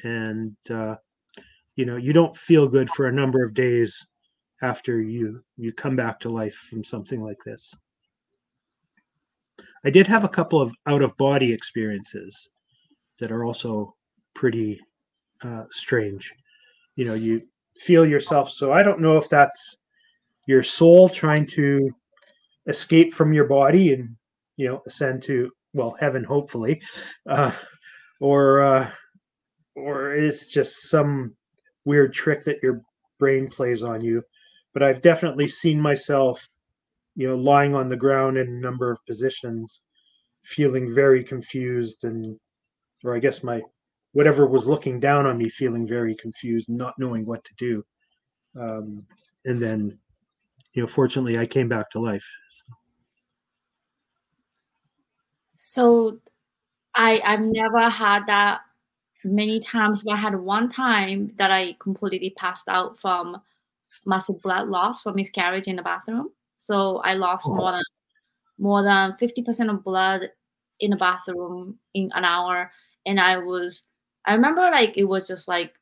And, 0.03 0.57
uh, 0.69 0.97
you 1.77 1.87
know, 1.87 1.97
you 1.97 2.13
don't 2.13 2.37
feel 2.37 2.67
good 2.67 2.91
for 2.91 3.07
a 3.07 3.13
number 3.13 3.45
of 3.45 3.55
days 3.55 4.07
after 4.63 5.01
you 5.01 5.43
you 5.57 5.73
come 5.73 5.97
back 5.97 6.21
to 6.21 6.29
life 6.29 6.55
from 6.55 6.85
something 6.85 7.23
like 7.23 7.43
this. 7.45 7.75
I 9.85 9.91
did 9.91 10.07
have 10.07 10.25
a 10.25 10.29
couple 10.29 10.61
of 10.61 10.73
out 10.87 11.03
of 11.03 11.17
body 11.17 11.53
experiences 11.53 12.49
that 13.19 13.33
are 13.33 13.45
also 13.45 13.95
pretty 14.35 14.81
uh, 15.43 15.65
strange. 15.71 16.35
You 16.97 17.07
know, 17.07 17.15
you 17.15 17.43
feel 17.79 18.07
yourself. 18.07 18.51
So 18.51 18.73
I 18.73 18.83
don't 18.83 19.01
know 19.01 19.17
if 19.17 19.29
that's 19.29 19.79
your 20.47 20.63
soul 20.63 21.09
trying 21.09 21.47
to 21.47 21.91
escape 22.67 23.13
from 23.15 23.33
your 23.33 23.47
body 23.47 23.95
and 23.95 24.17
you 24.57 24.69
know 24.69 24.83
ascend 24.87 25.23
to 25.25 25.51
well 25.73 25.97
heaven, 25.99 26.25
hopefully, 26.25 26.83
uh, 27.27 27.53
or 28.21 28.63
uh, 28.63 28.91
or 29.77 30.15
it's 30.15 30.49
just 30.49 30.91
some 30.91 31.35
weird 31.87 32.13
trick 32.13 32.45
that 32.45 32.63
your 32.63 32.83
brain 33.19 33.49
plays 33.49 33.83
on 33.83 34.03
you 34.03 34.23
but 34.73 34.83
I've 34.83 35.03
definitely 35.03 35.49
seen 35.49 35.81
myself, 35.81 36.49
you 37.17 37.29
know, 37.29 37.37
lying 37.37 37.75
on 37.75 37.89
the 37.89 37.97
ground 37.97 38.39
in 38.39 38.49
a 38.49 38.61
number 38.61 38.91
of 38.91 39.05
positions, 39.07 39.83
feeling 40.43 40.95
very 40.95 41.25
confused 41.25 42.05
and, 42.05 42.39
or 43.05 43.15
I 43.15 43.19
guess 43.19 43.43
my, 43.43 43.63
whatever 44.13 44.47
was 44.47 44.67
looking 44.67 45.01
down 45.01 45.27
on 45.27 45.39
me, 45.39 45.49
feeling 45.49 45.87
very 45.87 46.15
confused, 46.17 46.69
not 46.69 46.95
knowing 46.99 47.27
what 47.27 47.45
to 47.45 47.55
do. 47.59 47.85
Um, 48.61 49.07
and 49.45 49.61
then, 49.61 49.99
you 50.75 50.83
know, 50.83 50.87
fortunately, 50.87 51.39
I 51.39 51.47
came 51.47 51.69
back 51.69 51.91
to 51.91 52.01
life. 52.01 52.27
So. 52.51 52.73
so 55.59 56.19
I 56.95 57.21
I've 57.25 57.43
never 57.43 57.89
had 57.89 58.27
that 58.27 58.61
many 59.25 59.61
times, 59.61 60.03
but 60.03 60.15
I 60.15 60.17
had 60.17 60.35
one 60.35 60.69
time 60.69 61.33
that 61.37 61.51
I 61.51 61.77
completely 61.79 62.31
passed 62.31 62.69
out 62.69 62.99
from 62.99 63.41
massive 64.07 64.41
blood 64.43 64.69
loss 64.69 65.03
from 65.03 65.17
miscarriage 65.17 65.67
in 65.67 65.77
the 65.77 65.83
bathroom. 65.83 66.31
So 66.59 66.99
I 66.99 67.15
lost 67.15 67.47
oh. 67.49 67.55
more 67.55 67.73
than 67.73 67.85
more 68.59 68.83
than 68.83 69.13
50% 69.13 69.71
of 69.71 69.83
blood 69.83 70.31
in 70.81 70.91
the 70.91 70.97
bathroom 70.97 71.79
in 71.95 72.11
an 72.15 72.25
hour, 72.25 72.71
and 73.07 73.19
I 73.19 73.39
was 73.39 73.83
I 74.27 74.35
remember 74.35 74.63
like 74.63 74.97
it 74.97 75.05
was 75.05 75.29
just 75.29 75.49
like 75.49 75.73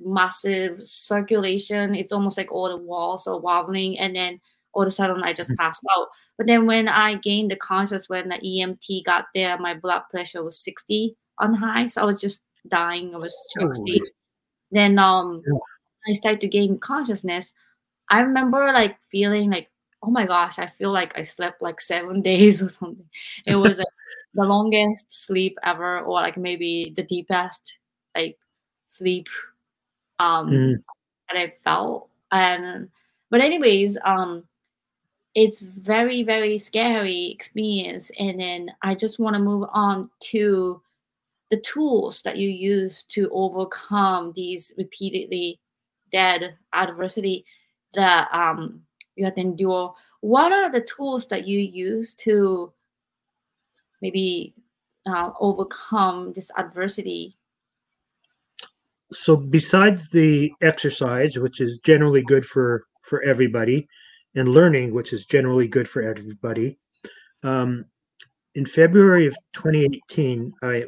massive 0.00 0.80
circulation. 0.84 1.94
It's 1.94 2.12
almost 2.12 2.38
like 2.38 2.52
all 2.52 2.68
the 2.68 2.76
walls 2.76 3.26
are 3.26 3.38
wobbling, 3.38 3.98
and 3.98 4.14
then 4.16 4.40
all 4.72 4.82
of 4.82 4.88
a 4.88 4.92
sudden 4.92 5.22
I 5.22 5.32
just 5.32 5.50
mm. 5.50 5.56
passed 5.56 5.82
out. 5.96 6.08
But 6.38 6.46
then 6.46 6.66
when 6.66 6.88
I 6.88 7.14
gained 7.16 7.50
the 7.50 7.56
conscious, 7.56 8.08
when 8.08 8.28
the 8.28 8.36
EMT 8.36 9.04
got 9.04 9.26
there, 9.34 9.58
my 9.58 9.74
blood 9.74 10.02
pressure 10.10 10.42
was 10.44 10.62
60 10.62 11.16
on 11.38 11.54
high, 11.54 11.88
so 11.88 12.02
I 12.02 12.04
was 12.04 12.20
just 12.20 12.40
dying. 12.68 13.14
I 13.14 13.18
was 13.18 13.34
stage. 13.72 14.02
Then 14.70 14.98
um, 14.98 15.42
yeah. 15.46 15.58
I 16.08 16.12
started 16.12 16.40
to 16.42 16.48
gain 16.48 16.78
consciousness. 16.78 17.52
I 18.10 18.20
remember 18.20 18.72
like 18.72 18.96
feeling 19.10 19.50
like, 19.50 19.70
oh 20.02 20.10
my 20.10 20.26
gosh, 20.26 20.58
I 20.58 20.68
feel 20.68 20.92
like 20.92 21.16
I 21.18 21.22
slept 21.22 21.62
like 21.62 21.80
seven 21.80 22.22
days 22.30 22.62
or 22.62 22.68
something. 22.68 23.08
It 23.46 23.56
was 23.56 23.78
like, 23.78 23.86
the 24.34 24.44
longest 24.44 25.06
sleep 25.08 25.58
ever, 25.64 26.00
or 26.00 26.20
like 26.20 26.36
maybe 26.36 26.92
the 26.96 27.02
deepest 27.02 27.78
like 28.14 28.38
sleep 28.88 29.28
um 30.18 30.50
mm. 30.50 30.74
that 31.28 31.38
I 31.38 31.54
felt. 31.64 32.08
And 32.30 32.88
but 33.30 33.40
anyways, 33.40 33.98
um 34.04 34.44
it's 35.34 35.60
very 35.60 36.22
very 36.22 36.58
scary 36.58 37.30
experience 37.30 38.10
and 38.18 38.40
then 38.40 38.70
i 38.80 38.94
just 38.94 39.18
want 39.18 39.34
to 39.34 39.38
move 39.38 39.68
on 39.70 40.08
to 40.18 40.80
the 41.50 41.58
tools 41.58 42.22
that 42.22 42.38
you 42.38 42.48
use 42.48 43.04
to 43.06 43.28
overcome 43.32 44.32
these 44.34 44.72
repeatedly 44.78 45.60
adversity 46.72 47.44
that 47.94 48.28
um, 48.32 48.80
you 49.16 49.24
have 49.24 49.34
to 49.34 49.40
endure 49.40 49.94
what 50.20 50.52
are 50.52 50.70
the 50.70 50.80
tools 50.82 51.26
that 51.28 51.46
you 51.46 51.60
use 51.60 52.14
to 52.14 52.72
maybe 54.02 54.54
uh, 55.08 55.30
overcome 55.40 56.32
this 56.34 56.50
adversity 56.58 57.36
so 59.12 59.36
besides 59.36 60.08
the 60.10 60.52
exercise 60.62 61.38
which 61.38 61.60
is 61.60 61.78
generally 61.78 62.22
good 62.22 62.44
for 62.44 62.86
for 63.02 63.22
everybody 63.22 63.88
and 64.36 64.48
learning, 64.48 64.92
which 64.92 65.12
is 65.12 65.24
generally 65.24 65.66
good 65.66 65.88
for 65.88 66.02
everybody. 66.02 66.78
Um, 67.42 67.86
in 68.54 68.66
February 68.66 69.26
of 69.26 69.36
2018, 69.54 70.52
I 70.62 70.84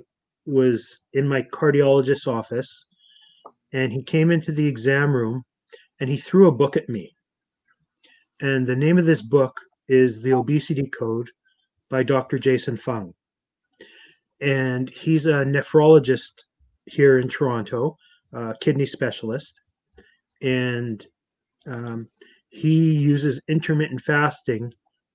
was 0.47 1.01
in 1.15 1.27
my 1.27 1.43
cardiologist's 1.43 2.27
office 2.27 2.87
and 3.73 3.93
he 3.93 4.03
came 4.03 4.31
into 4.31 4.53
the 4.53 4.67
exam 4.67 5.13
room 5.13 5.45
and 6.01 6.09
he 6.09 6.17
threw 6.17 6.49
a 6.49 6.53
book 6.53 6.77
at 6.77 6.89
me. 6.89 7.15
And 8.41 8.67
the 8.67 8.77
name 8.77 8.99
of 8.99 9.07
this 9.07 9.23
book 9.23 9.59
is 9.89 10.23
The 10.23 10.33
Obesity 10.33 10.89
Code 10.89 11.31
by 11.91 12.03
Dr. 12.03 12.39
Jason 12.39 12.77
Fung. 12.77 13.13
And 14.41 14.89
he's 14.89 15.27
a 15.27 15.45
nephrologist 15.45 16.45
here 16.87 17.19
in 17.19 17.29
Toronto, 17.29 17.97
a 18.33 18.55
kidney 18.61 18.87
specialist. 18.87 19.61
And 20.41 21.05
um, 21.67 22.09
he 22.51 22.95
uses 22.95 23.41
intermittent 23.49 24.01
fasting 24.03 24.73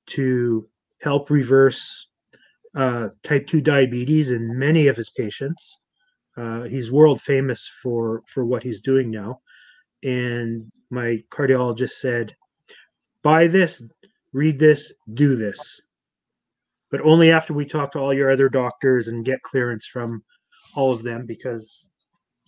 to 0.08 0.68
help 1.02 1.30
reverse 1.30 2.10
uh, 2.76 3.10
type 3.24 3.48
2 3.48 3.62
diabetes 3.62 4.32
in 4.32 4.58
many 4.58 4.88
of 4.88 4.98
his 4.98 5.12
patients. 5.12 5.80
Uh, 6.36 6.64
he's 6.64 6.92
world 6.92 7.22
famous 7.22 7.70
for, 7.82 8.24
for 8.28 8.46
what 8.46 8.64
he's 8.64 8.82
doing 8.82 9.12
now. 9.12 9.40
And 10.04 10.72
my 10.90 11.20
cardiologist 11.32 11.92
said, 11.92 12.36
buy 13.22 13.48
this, 13.48 13.86
read 14.34 14.60
this, 14.60 14.94
do 15.14 15.36
this. 15.36 15.82
But 16.92 17.02
only 17.02 17.32
after 17.32 17.54
we 17.54 17.66
talk 17.66 17.92
to 17.92 18.00
all 18.00 18.14
your 18.14 18.30
other 18.30 18.50
doctors 18.50 19.08
and 19.08 19.26
get 19.26 19.42
clearance 19.42 19.88
from 19.88 20.24
all 20.76 20.92
of 20.92 21.04
them, 21.04 21.26
because, 21.26 21.90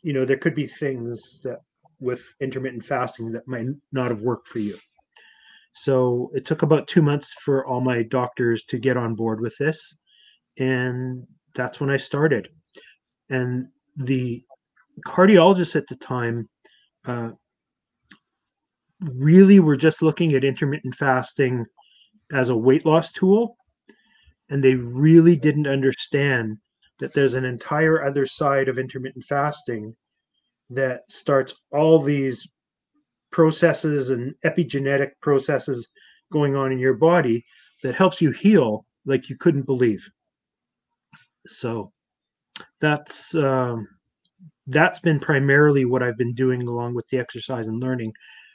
you 0.03 0.13
know, 0.13 0.25
there 0.25 0.37
could 0.37 0.55
be 0.55 0.67
things 0.67 1.41
that 1.43 1.59
with 1.99 2.35
intermittent 2.41 2.83
fasting 2.83 3.31
that 3.31 3.47
might 3.47 3.65
not 3.91 4.09
have 4.09 4.21
worked 4.21 4.47
for 4.47 4.59
you. 4.59 4.77
So 5.73 6.31
it 6.33 6.45
took 6.45 6.61
about 6.61 6.87
two 6.87 7.01
months 7.01 7.33
for 7.33 7.65
all 7.65 7.81
my 7.81 8.03
doctors 8.03 8.63
to 8.65 8.77
get 8.77 8.97
on 8.97 9.15
board 9.15 9.41
with 9.41 9.57
this. 9.57 9.97
And 10.57 11.25
that's 11.53 11.79
when 11.79 11.89
I 11.89 11.97
started. 11.97 12.49
And 13.29 13.67
the 13.95 14.43
cardiologists 15.05 15.75
at 15.75 15.87
the 15.87 15.95
time 15.95 16.49
uh, 17.05 17.31
really 19.01 19.59
were 19.59 19.75
just 19.75 20.01
looking 20.01 20.33
at 20.33 20.43
intermittent 20.43 20.95
fasting 20.95 21.65
as 22.31 22.49
a 22.49 22.57
weight 22.57 22.85
loss 22.85 23.11
tool. 23.11 23.57
And 24.49 24.63
they 24.63 24.75
really 24.75 25.35
didn't 25.35 25.67
understand 25.67 26.57
that 26.99 27.13
there's 27.13 27.33
an 27.33 27.45
entire 27.45 28.03
other 28.03 28.25
side 28.25 28.69
of 28.69 28.77
intermittent 28.77 29.25
fasting 29.25 29.95
that 30.69 31.01
starts 31.09 31.55
all 31.71 31.99
these 31.99 32.47
processes 33.31 34.11
and 34.11 34.33
epigenetic 34.45 35.11
processes 35.21 35.87
going 36.31 36.55
on 36.55 36.71
in 36.71 36.79
your 36.79 36.93
body 36.93 37.43
that 37.83 37.95
helps 37.95 38.21
you 38.21 38.31
heal 38.31 38.85
like 39.05 39.29
you 39.29 39.37
couldn't 39.37 39.65
believe. 39.65 40.09
So 41.47 41.91
that's 42.79 43.35
um, 43.35 43.87
that's 44.67 44.99
been 44.99 45.19
primarily 45.19 45.85
what 45.85 46.03
I've 46.03 46.17
been 46.17 46.33
doing 46.33 46.63
along 46.63 46.95
with 46.95 47.07
the 47.09 47.19
exercise 47.19 47.67
and 47.67 47.81
learning 47.81 48.13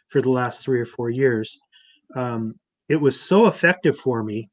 for 0.09 0.21
the 0.21 0.31
last 0.31 0.63
three 0.63 0.81
or 0.81 0.87
four 0.87 1.11
years. 1.11 1.59
Um, 2.17 2.55
it 2.89 2.97
was 2.97 3.21
so 3.21 3.47
effective 3.47 3.97
for 3.97 4.25
me 4.25 4.49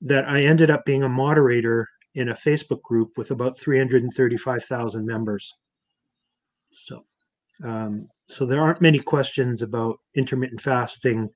that 0.00 0.28
I 0.28 0.42
ended 0.42 0.70
up 0.70 0.84
being 0.84 1.02
a 1.02 1.08
moderator 1.08 1.86
in 2.14 2.30
a 2.30 2.34
Facebook 2.34 2.80
group 2.82 3.10
with 3.18 3.30
about 3.30 3.58
335,000 3.58 5.04
members. 5.04 5.54
So 6.70 7.04
um, 7.64 8.08
so 8.26 8.44
there 8.44 8.60
aren't 8.60 8.80
many 8.80 8.98
questions 8.98 9.62
about 9.62 9.98
intermittent 10.14 10.60
fasting 10.60 11.30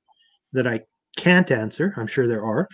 that 0.52 0.66
I 0.66 0.80
can't 1.16 1.50
answer. 1.50 1.94
I'm 1.96 2.06
sure 2.06 2.26
there 2.26 2.44
are. 2.44 2.68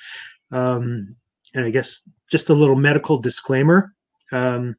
Um, 0.53 1.17
and 1.55 1.65
I 1.65 1.71
guess 1.71 2.01
just 2.31 2.51
a 2.51 2.55
little 2.55 2.77
medical 2.77 3.19
disclaimer. 3.19 3.93
Um, 4.33 4.75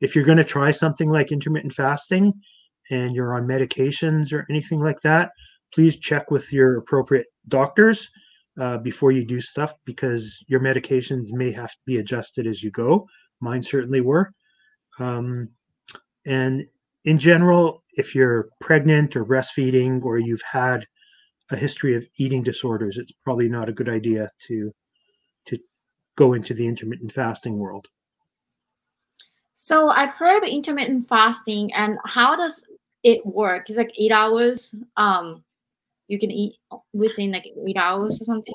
if 0.00 0.14
you're 0.14 0.24
going 0.24 0.38
to 0.38 0.44
try 0.44 0.70
something 0.70 1.08
like 1.08 1.32
intermittent 1.32 1.72
fasting 1.72 2.32
and 2.90 3.14
you're 3.14 3.34
on 3.34 3.46
medications 3.46 4.32
or 4.32 4.46
anything 4.50 4.80
like 4.80 5.00
that, 5.02 5.30
please 5.72 5.96
check 5.96 6.30
with 6.30 6.52
your 6.52 6.78
appropriate 6.78 7.26
doctors 7.48 8.08
uh, 8.60 8.78
before 8.78 9.12
you 9.12 9.24
do 9.24 9.40
stuff 9.40 9.72
because 9.84 10.44
your 10.46 10.60
medications 10.60 11.32
may 11.32 11.50
have 11.50 11.70
to 11.70 11.78
be 11.86 11.98
adjusted 11.98 12.46
as 12.46 12.62
you 12.62 12.70
go. 12.70 13.06
Mine 13.40 13.62
certainly 13.62 14.00
were. 14.00 14.32
Um, 14.98 15.48
and 16.26 16.66
in 17.04 17.18
general, 17.18 17.82
if 17.94 18.14
you're 18.14 18.48
pregnant 18.60 19.16
or 19.16 19.24
breastfeeding 19.24 20.04
or 20.04 20.18
you've 20.18 20.42
had 20.42 20.86
a 21.50 21.56
history 21.56 21.94
of 21.94 22.06
eating 22.18 22.42
disorders, 22.42 22.98
it's 22.98 23.12
probably 23.24 23.48
not 23.48 23.68
a 23.68 23.72
good 23.72 23.88
idea 23.88 24.28
to 24.46 24.72
to 25.46 25.58
go 26.16 26.34
into 26.34 26.54
the 26.54 26.66
intermittent 26.66 27.10
fasting 27.10 27.58
world. 27.58 27.88
So 29.52 29.90
I've 29.90 30.10
heard 30.10 30.42
of 30.42 30.48
intermittent 30.48 31.08
fasting, 31.08 31.72
and 31.74 31.98
how 32.04 32.36
does 32.36 32.62
it 33.02 33.24
work? 33.24 33.68
It's 33.68 33.78
like 33.78 33.92
eight 33.98 34.12
hours. 34.12 34.74
Um, 34.96 35.44
you 36.08 36.18
can 36.18 36.30
eat 36.30 36.56
within 36.92 37.32
like 37.32 37.46
eight 37.66 37.76
hours 37.76 38.20
or 38.20 38.24
something. 38.24 38.54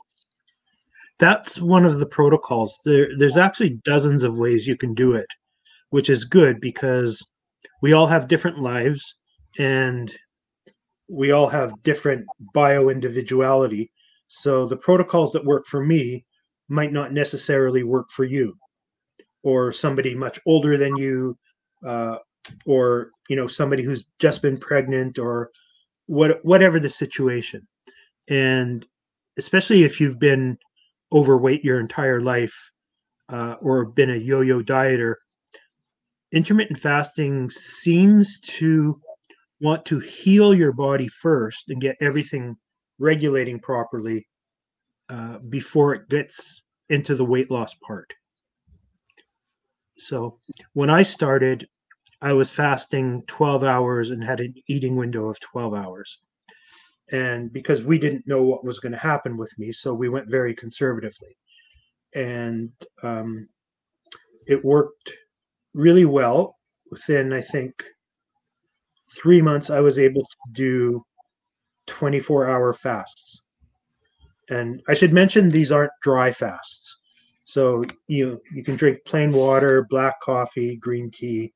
That's 1.20 1.60
one 1.60 1.86
of 1.86 2.00
the 2.00 2.06
protocols. 2.06 2.80
There, 2.86 3.10
there's 3.18 3.38
actually 3.38 3.80
dozens 3.84 4.24
of 4.24 4.38
ways 4.38 4.68
you 4.68 4.78
can 4.78 4.94
do 4.94 5.14
it, 5.14 5.26
which 5.90 6.10
is 6.10 6.24
good 6.24 6.60
because 6.60 7.26
we 7.82 7.94
all 7.94 8.08
have 8.08 8.28
different 8.28 8.60
lives 8.60 9.16
and 9.58 10.16
we 11.10 11.32
all 11.32 11.48
have 11.48 11.82
different 11.84 12.26
bio 12.54 12.90
individuality. 12.90 13.92
So 14.28 14.68
the 14.68 14.78
protocols 14.78 15.32
that 15.32 15.46
work 15.46 15.66
for 15.66 15.84
me 15.84 16.26
might 16.70 16.92
not 16.92 17.14
necessarily 17.14 17.84
work 17.84 18.12
for 18.12 18.26
you 18.26 18.56
or 19.48 19.72
somebody 19.72 20.14
much 20.14 20.42
older 20.46 20.76
than 20.76 20.98
you 20.98 21.38
uh, 21.86 22.18
or 22.66 23.12
you 23.30 23.36
know 23.38 23.48
somebody 23.48 23.82
who's 23.82 24.06
just 24.20 24.42
been 24.42 24.58
pregnant 24.58 25.18
or 25.18 25.52
what 26.08 26.44
whatever 26.44 26.82
the 26.82 26.90
situation 26.90 27.66
and 28.30 28.86
especially 29.38 29.84
if 29.84 30.02
you've 30.02 30.20
been 30.20 30.58
overweight 31.14 31.64
your 31.64 31.80
entire 31.80 32.20
life 32.20 32.72
uh, 33.30 33.56
or 33.62 33.86
been 33.86 34.10
a 34.10 34.16
yo-yo 34.16 34.62
dieter 34.62 35.16
intermittent 36.34 36.78
fasting 36.78 37.50
seems 37.50 38.42
to 38.42 39.00
want 39.62 39.86
to 39.86 39.98
heal 40.00 40.54
your 40.54 40.74
body 40.74 41.08
first 41.08 41.70
and 41.70 41.80
get 41.80 41.96
everything 42.02 42.54
regulating 43.00 43.60
properly 43.60 44.28
uh, 45.08 45.38
before 45.50 45.94
it 45.94 46.10
gets 46.10 46.64
into 46.90 47.16
the 47.16 47.24
weight 47.24 47.50
loss 47.50 47.74
part. 47.76 48.14
So 49.98 50.40
when 50.74 50.90
I 50.90 51.04
started, 51.04 51.68
I 52.22 52.34
was 52.34 52.52
fasting 52.52 53.24
12 53.28 53.64
hours 53.64 54.12
and 54.12 54.24
had 54.24 54.40
an 54.40 54.54
eating 54.68 54.96
window 54.96 55.28
of 55.28 55.40
12 55.40 55.74
hours. 55.74 56.20
And 57.12 57.52
because 57.54 57.84
we 57.84 57.98
didn't 57.98 58.28
know 58.28 58.44
what 58.44 58.66
was 58.66 58.80
going 58.80 58.92
to 58.92 58.98
happen 58.98 59.38
with 59.38 59.58
me, 59.58 59.72
so 59.72 59.94
we 59.94 60.10
went 60.10 60.30
very 60.30 60.54
conservatively. 60.54 61.38
And 62.14 62.72
um, 63.04 63.48
it 64.46 64.64
worked 64.64 65.14
really 65.74 66.06
well. 66.06 66.58
Within, 66.90 67.34
I 67.34 67.42
think, 67.42 67.84
three 69.10 69.42
months, 69.42 69.70
I 69.70 69.80
was 69.80 70.00
able 70.00 70.22
to 70.22 70.38
do 70.54 71.06
24 71.88 72.50
hour 72.50 72.74
fasts. 72.74 73.44
And 74.50 74.82
I 74.88 74.94
should 74.94 75.14
mention 75.14 75.50
these 75.50 75.72
aren't 75.72 75.92
dry 76.02 76.32
fasts. 76.32 76.97
So 77.48 77.86
you 78.08 78.42
you 78.54 78.62
can 78.62 78.76
drink 78.76 79.00
plain 79.06 79.32
water, 79.32 79.88
black 79.90 80.20
coffee, 80.20 80.76
green 80.76 81.10
tea, 81.10 81.54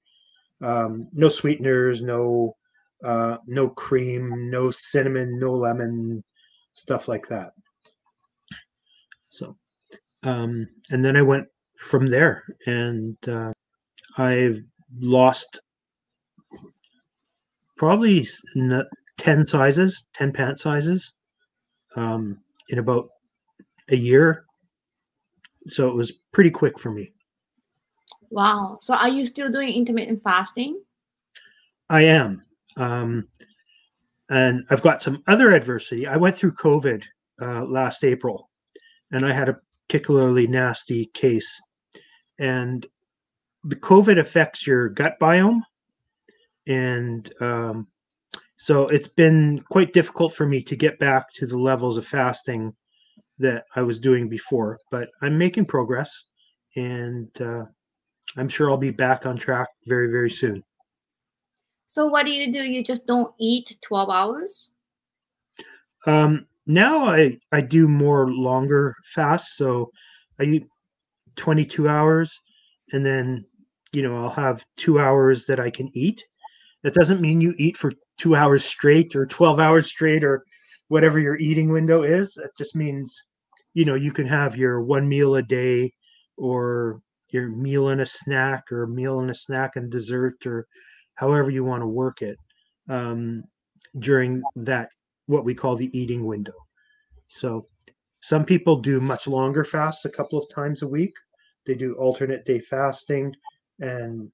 um, 0.62 1.10
no 1.12 1.28
sweeteners, 1.28 2.02
no 2.02 2.56
uh, 3.04 3.40
no 3.46 3.68
cream, 3.68 4.50
no 4.50 4.72
cinnamon, 4.72 5.38
no 5.38 5.52
lemon, 5.52 6.24
stuff 6.76 7.10
like 7.10 7.28
that. 7.28 7.52
So, 9.28 9.58
um, 10.24 10.66
and 10.92 11.04
then 11.04 11.18
I 11.18 11.24
went 11.24 11.48
from 11.76 12.08
there, 12.08 12.46
and 12.68 13.18
uh, 13.28 13.52
I've 14.18 14.60
lost 14.98 15.60
probably 17.76 18.26
10 19.18 19.46
sizes, 19.46 20.08
10 20.14 20.32
pant 20.32 20.58
sizes 20.58 21.12
um, 21.98 22.38
in 22.70 22.80
about 22.80 23.10
a 23.90 23.98
year. 23.98 24.46
So 25.68 25.90
it 25.90 25.96
was 25.96 26.12
pretty 26.32 26.50
quick 26.50 26.80
for 26.80 26.92
me. 26.92 27.14
Wow. 28.30 28.80
So 28.82 28.94
are 28.94 29.10
you 29.10 29.26
still 29.26 29.52
doing 29.52 29.74
intermittent 29.74 30.24
fasting? 30.24 30.82
I 31.90 32.04
am. 32.04 32.44
Um, 32.78 33.28
and 34.30 34.66
I've 34.70 34.82
got 34.82 35.02
some 35.02 35.22
other 35.28 35.54
adversity. 35.54 36.08
I 36.08 36.16
went 36.16 36.36
through 36.38 36.54
COVID 36.54 37.04
uh, 37.42 37.66
last 37.66 38.04
April, 38.04 38.50
and 39.12 39.26
I 39.26 39.34
had 39.34 39.50
a 39.50 39.58
particularly 39.88 40.48
nasty 40.48 41.08
case. 41.08 41.60
And 42.40 42.88
the 43.66 43.76
COVID 43.76 44.18
affects 44.18 44.66
your 44.66 44.88
gut 44.90 45.20
biome, 45.20 45.62
and 46.66 47.32
um, 47.42 47.88
so 48.56 48.88
it's 48.88 49.10
been 49.10 49.64
quite 49.70 49.92
difficult 49.92 50.34
for 50.34 50.46
me 50.46 50.64
to 50.64 50.76
get 50.76 50.98
back 50.98 51.32
to 51.34 51.46
the 51.46 51.58
levels 51.58 51.98
of 51.98 52.08
fasting 52.08 52.74
that 53.42 53.66
I 53.76 53.84
was 53.84 54.00
doing 54.00 54.30
before. 54.30 54.80
But 54.90 55.10
I'm 55.22 55.38
making 55.38 55.66
progress, 55.66 56.26
and 56.76 57.30
uh, 57.42 57.66
I'm 58.38 58.50
sure 58.50 58.70
I'll 58.70 58.78
be 58.78 58.92
back 58.92 59.26
on 59.26 59.38
track 59.38 59.68
very, 59.88 60.08
very 60.08 60.30
soon. 60.30 60.64
So 61.88 62.06
what 62.08 62.26
do 62.26 62.32
you 62.32 62.54
do? 62.54 62.64
You 62.64 62.84
just 62.84 63.06
don't 63.06 63.34
eat 63.38 63.78
12 63.82 64.10
hours? 64.10 64.70
Um, 66.06 66.48
now 66.66 67.04
I, 67.06 67.38
I 67.52 67.62
do 67.62 67.88
more 67.88 68.32
longer 68.32 68.96
fasts. 69.04 69.58
So 69.58 69.92
I 70.40 70.44
eat 70.44 70.68
22 71.36 71.90
hours 71.90 72.40
and 72.94 73.06
then, 73.06 73.46
you 73.92 74.04
know, 74.04 74.18
I'll 74.18 74.30
have 74.30 74.66
two 74.78 75.00
hours 75.00 75.46
that 75.48 75.60
I 75.60 75.70
can 75.70 75.92
eat. 75.94 76.24
That 76.84 76.94
doesn't 76.94 77.22
mean 77.22 77.42
you 77.42 77.54
eat 77.58 77.78
for 77.78 77.92
two 78.18 78.36
hours 78.36 78.64
straight 78.64 79.16
or 79.16 79.26
12 79.26 79.60
hours 79.60 79.88
straight 79.88 80.24
or 80.24 80.46
whatever 80.88 81.20
your 81.20 81.38
eating 81.38 81.72
window 81.72 82.04
is. 82.04 82.34
That 82.36 82.56
just 82.58 82.76
means, 82.76 83.22
you 83.74 83.86
know, 83.86 83.96
you 83.96 84.12
can 84.12 84.28
have 84.28 84.56
your 84.56 84.82
one 84.82 85.08
meal 85.08 85.36
a 85.36 85.42
day 85.42 85.92
or 86.38 87.02
your 87.32 87.50
meal 87.50 87.90
and 87.90 88.02
a 88.02 88.06
snack 88.06 88.72
or 88.72 88.88
meal 88.88 89.20
and 89.20 89.32
a 89.32 89.36
snack 89.36 89.76
and 89.76 89.90
dessert 89.90 90.46
or 90.46 90.68
however 91.16 91.50
you 91.50 91.64
want 91.64 91.82
to 91.82 91.88
work 91.88 92.22
it 92.22 92.38
um, 92.90 93.44
during 94.00 94.42
that 94.56 94.90
what 95.28 95.46
we 95.46 95.56
call 95.56 95.76
the 95.76 95.98
eating 95.98 96.26
window. 96.26 96.54
So 97.28 97.68
some 98.22 98.44
people 98.44 98.76
do 98.76 99.00
much 99.00 99.28
longer 99.28 99.64
fasts 99.64 100.06
a 100.06 100.10
couple 100.10 100.38
of 100.38 100.50
times 100.50 100.82
a 100.82 100.88
week. 100.88 101.14
They 101.66 101.76
do 101.76 101.94
alternate 101.94 102.46
day 102.46 102.60
fasting. 102.60 103.34
And 103.80 104.32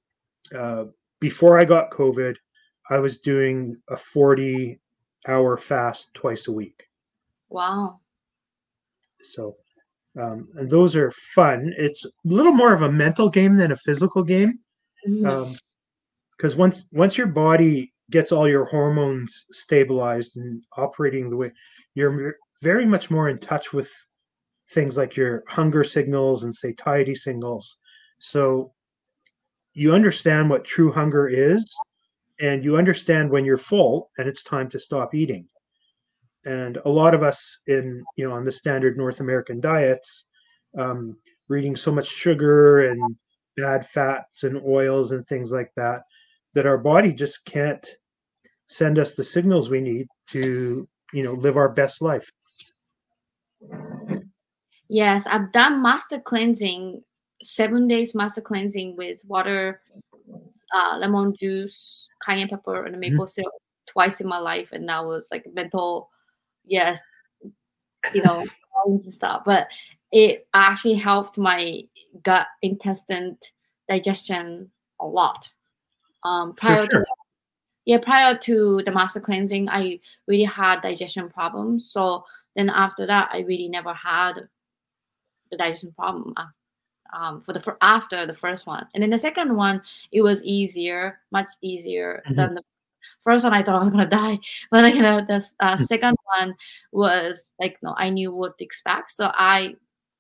uh, 0.56 0.86
before 1.20 1.60
I 1.60 1.66
got 1.66 1.92
COVID, 1.92 2.36
I 2.90 2.98
was 2.98 3.20
doing 3.20 3.78
a 3.90 3.98
40 3.98 4.80
hour 5.28 5.58
fast 5.58 6.14
twice 6.14 6.48
a 6.48 6.52
week. 6.52 6.84
Wow. 7.50 8.00
So, 9.22 9.56
um, 10.20 10.48
and 10.56 10.70
those 10.70 10.96
are 10.96 11.12
fun. 11.36 11.74
It's 11.78 12.06
a 12.06 12.10
little 12.24 12.54
more 12.54 12.74
of 12.74 12.82
a 12.82 12.92
mental 12.92 13.30
game 13.30 13.56
than 13.56 13.72
a 13.72 13.78
physical 13.78 14.24
game. 14.24 14.60
Mm-hmm. 15.08 15.28
Um, 15.28 15.56
because 16.38 16.56
once 16.56 16.86
once 16.92 17.18
your 17.18 17.28
body 17.28 17.94
gets 18.12 18.32
all 18.32 18.48
your 18.48 18.66
hormones 18.66 19.46
stabilized 19.52 20.38
and 20.38 20.64
operating 20.78 21.30
the 21.30 21.36
way 21.36 21.52
you're 21.96 22.36
very 22.62 22.86
much 22.86 23.10
more 23.12 23.30
in 23.30 23.38
touch 23.40 23.74
with 23.74 23.92
things 24.70 24.98
like 24.98 25.16
your 25.16 25.44
hunger 25.48 25.84
signals 25.84 26.44
and 26.44 26.54
satiety 26.54 27.16
signals 27.16 27.78
so 28.20 28.72
you 29.74 29.94
understand 29.94 30.50
what 30.50 30.64
true 30.64 30.92
hunger 30.92 31.28
is 31.28 31.66
and 32.40 32.64
you 32.64 32.78
understand 32.78 33.30
when 33.30 33.46
you're 33.46 33.58
full 33.58 34.12
and 34.18 34.28
it's 34.28 34.44
time 34.44 34.70
to 34.70 34.80
stop 34.80 35.14
eating 35.14 35.48
and 36.48 36.78
a 36.86 36.90
lot 36.90 37.14
of 37.14 37.24
us 37.24 37.60
in 37.68 38.04
you 38.16 38.28
know 38.28 38.34
on 38.34 38.44
the 38.44 38.52
standard 38.52 38.98
north 38.98 39.20
american 39.20 39.60
diets 39.60 40.26
um, 40.78 41.16
reading 41.50 41.76
so 41.76 41.92
much 41.92 42.08
sugar 42.08 42.90
and 42.90 43.16
bad 43.58 43.86
fats 43.86 44.44
and 44.44 44.62
oils 44.66 45.12
and 45.12 45.28
things 45.28 45.52
like 45.52 45.72
that 45.76 46.02
that 46.54 46.66
our 46.66 46.78
body 46.78 47.12
just 47.12 47.44
can't 47.46 47.86
send 48.68 48.98
us 48.98 49.16
the 49.16 49.24
signals 49.24 49.70
we 49.70 49.82
need 49.82 50.08
to 50.28 50.88
you 51.14 51.24
know 51.24 51.34
live 51.34 51.58
our 51.58 51.70
best 51.70 52.02
life 52.02 52.32
yes 54.90 55.28
i've 55.28 55.52
done 55.52 55.82
master 55.82 56.20
cleansing 56.20 57.02
seven 57.42 57.88
days 57.88 58.16
master 58.16 58.42
cleansing 58.42 58.96
with 58.96 59.20
water 59.26 59.82
uh, 60.74 60.98
lemon 61.00 61.34
juice 61.38 62.08
cayenne 62.24 62.48
pepper 62.48 62.86
and 62.86 62.98
maple 63.00 63.26
mm-hmm. 63.26 63.30
syrup 63.30 63.54
twice 63.86 64.22
in 64.22 64.28
my 64.28 64.38
life 64.38 64.70
and 64.74 64.88
that 64.88 65.04
was 65.04 65.28
like 65.32 65.46
mental 65.54 66.10
yes 66.68 67.00
you 68.14 68.24
know 68.24 68.46
and 68.86 69.02
stuff 69.02 69.42
but 69.46 69.68
it 70.12 70.48
actually 70.54 70.94
helped 70.94 71.38
my 71.38 71.82
gut 72.24 72.48
intestine 72.62 73.38
digestion 73.90 74.70
a 75.00 75.06
lot 75.06 75.50
um, 76.24 76.54
prior 76.54 76.86
sure. 76.90 77.02
to 77.02 77.06
yeah, 77.88 78.00
prior 78.00 78.38
to 78.40 78.82
the 78.86 78.92
master 78.92 79.22
cleansing, 79.22 79.70
I 79.70 80.02
really 80.28 80.44
had 80.44 80.82
digestion 80.82 81.30
problems. 81.30 81.90
So 81.90 82.26
then 82.54 82.70
after 82.70 83.08
that, 83.08 83.30
I 83.32 83.40
really 83.40 83.70
never 83.70 83.94
had 83.94 84.34
the 85.50 85.58
digestion 85.58 85.94
problem 85.94 86.34
um, 87.18 87.42
for 87.42 87.54
the 87.54 87.62
for 87.62 87.78
after 87.82 88.28
the 88.28 88.34
first 88.34 88.68
one. 88.68 88.86
And 88.94 89.02
then 89.02 89.10
the 89.10 89.18
second 89.18 89.56
one, 89.56 89.82
it 90.12 90.22
was 90.22 90.44
easier, 90.44 91.20
much 91.32 91.48
easier 91.62 92.24
mm-hmm. 92.26 92.36
than 92.36 92.56
the 92.56 92.62
first 93.24 93.44
one. 93.44 93.54
I 93.54 93.64
thought 93.64 93.76
I 93.76 93.80
was 93.80 93.90
gonna 93.90 94.10
die, 94.10 94.40
but 94.72 94.96
you 94.96 95.02
know, 95.02 95.22
the 95.26 95.46
uh, 95.60 95.78
mm. 95.78 95.88
second 95.88 96.16
one 96.38 96.56
was 96.92 97.50
like 97.60 97.78
no, 97.82 97.96
I 97.98 98.10
knew 98.10 98.32
what 98.32 98.58
to 98.58 98.66
expect. 98.66 99.12
So 99.12 99.32
I 99.34 99.76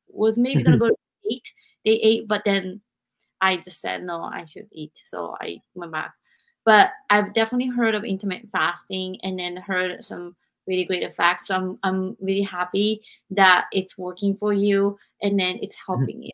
was 0.08 0.38
maybe 0.38 0.63
gonna 0.63 0.78
go 0.86 0.89
to 0.89 0.95
eight, 1.32 1.52
day 1.86 2.00
eight, 2.02 2.28
but 2.28 2.43
then 2.45 2.82
I 3.41 3.58
just 3.58 3.82
said 3.82 4.04
no, 4.04 4.21
I 4.21 4.45
should 4.45 4.67
eat. 4.71 5.02
So 5.06 5.36
I 5.39 5.62
went 5.76 5.91
back. 5.91 6.13
But 6.65 6.91
I've 7.10 7.34
definitely 7.34 7.69
heard 7.69 7.95
of 7.95 8.04
intermittent 8.04 8.52
fasting 8.52 9.17
and 9.23 9.39
then 9.39 9.56
heard 9.56 10.04
some 10.04 10.36
really 10.67 10.86
great 10.86 11.04
effects. 11.04 11.47
So 11.47 11.56
I'm 11.56 11.80
I'm 11.84 12.17
really 12.19 12.41
happy 12.41 13.02
that 13.32 13.65
it's 13.71 13.97
working 13.97 14.36
for 14.36 14.54
you 14.54 15.00
and 15.21 15.39
then 15.39 15.60
it's 15.62 15.76
mm-hmm. 15.76 15.93
helping 15.93 16.23
you. 16.23 16.32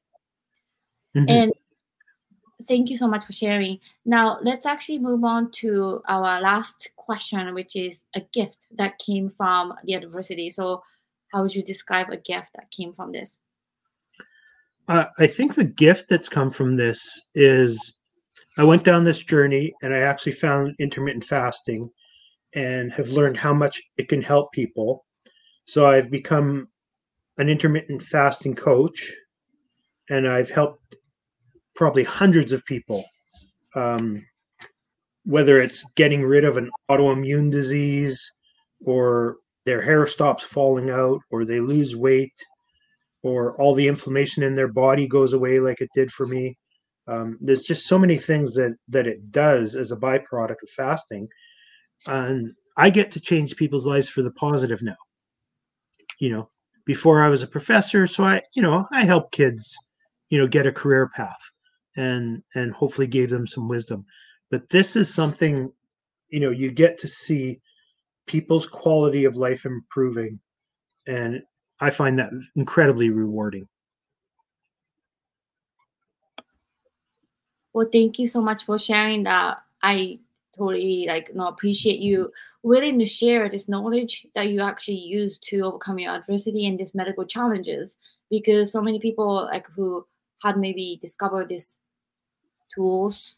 Mm-hmm. 1.16 1.30
And 1.30 1.54
thank 2.67 2.89
you 2.89 2.95
so 2.95 3.08
much 3.08 3.26
for 3.26 3.34
sharing. 3.34 3.80
Now 4.06 4.39
let's 4.41 4.65
actually 4.65 4.99
move 4.99 5.23
on 5.23 5.52
to 5.62 6.02
our 6.08 6.41
last 6.41 6.89
question, 6.95 7.54
which 7.54 7.76
is 7.76 8.04
a 8.15 8.21
gift 8.34 8.58
that 8.78 8.99
came 8.99 9.30
from 9.30 9.73
the 9.84 9.93
adversity. 9.93 10.49
So 10.49 10.84
how 11.32 11.41
would 11.41 11.56
you 11.56 11.63
describe 11.63 12.10
a 12.10 12.17
gift 12.17 12.47
that 12.56 12.71
came 12.71 12.93
from 12.93 13.12
this? 13.12 13.39
Uh, 14.88 15.06
I 15.17 15.28
think 15.28 15.56
the 15.56 15.63
gift 15.63 16.10
that's 16.10 16.30
come 16.30 16.52
from 16.52 16.76
this 16.76 17.21
is 17.36 17.97
I 18.58 18.63
went 18.63 18.84
down 18.84 19.03
this 19.03 19.24
journey 19.24 19.74
and 19.82 19.93
I 19.93 19.99
actually 19.99 20.34
found 20.34 20.76
intermittent 20.80 21.24
fasting 21.24 21.89
and 22.53 22.91
have 22.91 23.09
learned 23.09 23.38
how 23.38 23.53
much 23.53 23.82
it 23.97 24.09
can 24.09 24.22
help 24.22 24.51
people. 24.51 25.05
So 25.66 25.88
I've 25.88 26.11
become 26.11 26.68
an 27.38 27.49
intermittent 27.49 28.03
fasting 28.03 28.55
coach 28.55 29.11
and 30.09 30.28
I've 30.28 30.51
helped 30.51 30.95
probably 31.76 32.03
hundreds 32.03 32.51
of 32.51 32.65
people, 32.65 33.03
um, 33.76 34.26
whether 35.26 35.61
it's 35.61 35.84
getting 35.95 36.24
rid 36.24 36.43
of 36.43 36.57
an 36.57 36.69
autoimmune 36.89 37.51
disease 37.51 38.32
or 38.86 39.38
their 39.65 39.82
hair 39.82 40.05
stops 40.05 40.43
falling 40.43 40.89
out 40.89 41.19
or 41.32 41.45
they 41.45 41.59
lose 41.59 41.95
weight 41.95 42.34
or 43.24 43.55
all 43.59 43.74
the 43.74 43.88
inflammation 43.88 44.43
in 44.43 44.55
their 44.55 44.67
body 44.67 45.07
goes 45.07 45.34
away 45.34 45.59
like 45.59 45.82
it 45.82 45.89
did 45.95 46.11
for 46.11 46.28
me. 46.28 46.57
Um, 47.07 47.38
there's 47.41 47.63
just 47.63 47.88
so 47.88 47.97
many 47.97 48.17
things 48.17 48.53
that 48.53 48.76
that 48.88 49.07
it 49.07 49.32
does 49.32 49.76
as 49.76 49.91
a 49.91 49.97
byproduct 49.97 50.61
of 50.63 50.69
fasting, 50.76 51.28
and 52.07 52.53
I 52.78 52.89
get 52.89 53.11
to 53.11 53.19
change 53.19 53.55
people's 53.57 53.86
lives 53.86 54.07
for 54.07 54.21
the 54.21 54.32
positive 54.32 54.82
now. 54.82 54.95
You 56.19 56.30
know, 56.30 56.49
before 56.86 57.21
I 57.21 57.30
was 57.30 57.43
a 57.43 57.47
professor, 57.47 58.07
so 58.07 58.24
I, 58.24 58.41
you 58.55 58.61
know, 58.61 58.88
I 58.91 59.03
help 59.03 59.32
kids, 59.32 59.76
you 60.30 60.38
know, 60.38 60.47
get 60.47 60.67
a 60.67 60.71
career 60.71 61.09
path. 61.13 61.41
And 61.96 62.41
and 62.56 62.74
hopefully 62.74 63.08
gave 63.08 63.30
them 63.30 63.48
some 63.48 63.68
wisdom. 63.68 64.06
But 64.50 64.70
this 64.70 64.96
is 64.96 65.14
something, 65.14 65.72
you 66.30 66.39
know, 66.39 66.52
you 66.52 66.72
get 66.72 67.00
to 67.00 67.08
see 67.08 67.60
people's 68.28 68.68
quality 68.68 69.26
of 69.26 69.36
life 69.36 69.66
improving, 69.66 70.39
and 71.08 71.41
I 71.80 71.89
find 71.89 72.18
that 72.20 72.32
incredibly 72.56 73.10
rewarding. 73.10 73.68
Well, 77.74 77.89
thank 77.91 78.20
you 78.20 78.28
so 78.28 78.41
much 78.41 78.66
for 78.66 78.78
sharing 78.78 79.24
that. 79.24 79.58
I 79.82 80.20
totally 80.56 81.06
like 81.08 81.34
know, 81.34 81.48
appreciate 81.48 82.00
you 82.00 82.32
willing 82.62 82.98
to 83.00 83.06
share 83.06 83.50
this 83.50 83.68
knowledge 83.68 84.26
that 84.36 84.50
you 84.50 84.62
actually 84.62 84.98
use 84.98 85.38
to 85.39 85.62
overcome 85.62 86.00
your 86.00 86.16
adversity 86.16 86.68
and 86.68 86.80
these 86.80 86.96
medical 86.96 87.26
challenges 87.26 87.98
because 88.30 88.72
so 88.72 88.82
many 88.82 89.00
people 89.00 89.48
like 89.52 89.68
who 89.76 90.06
had 90.41 90.58
maybe 90.58 91.00
discovered 91.02 91.50
these 91.50 91.80
tools 92.74 93.38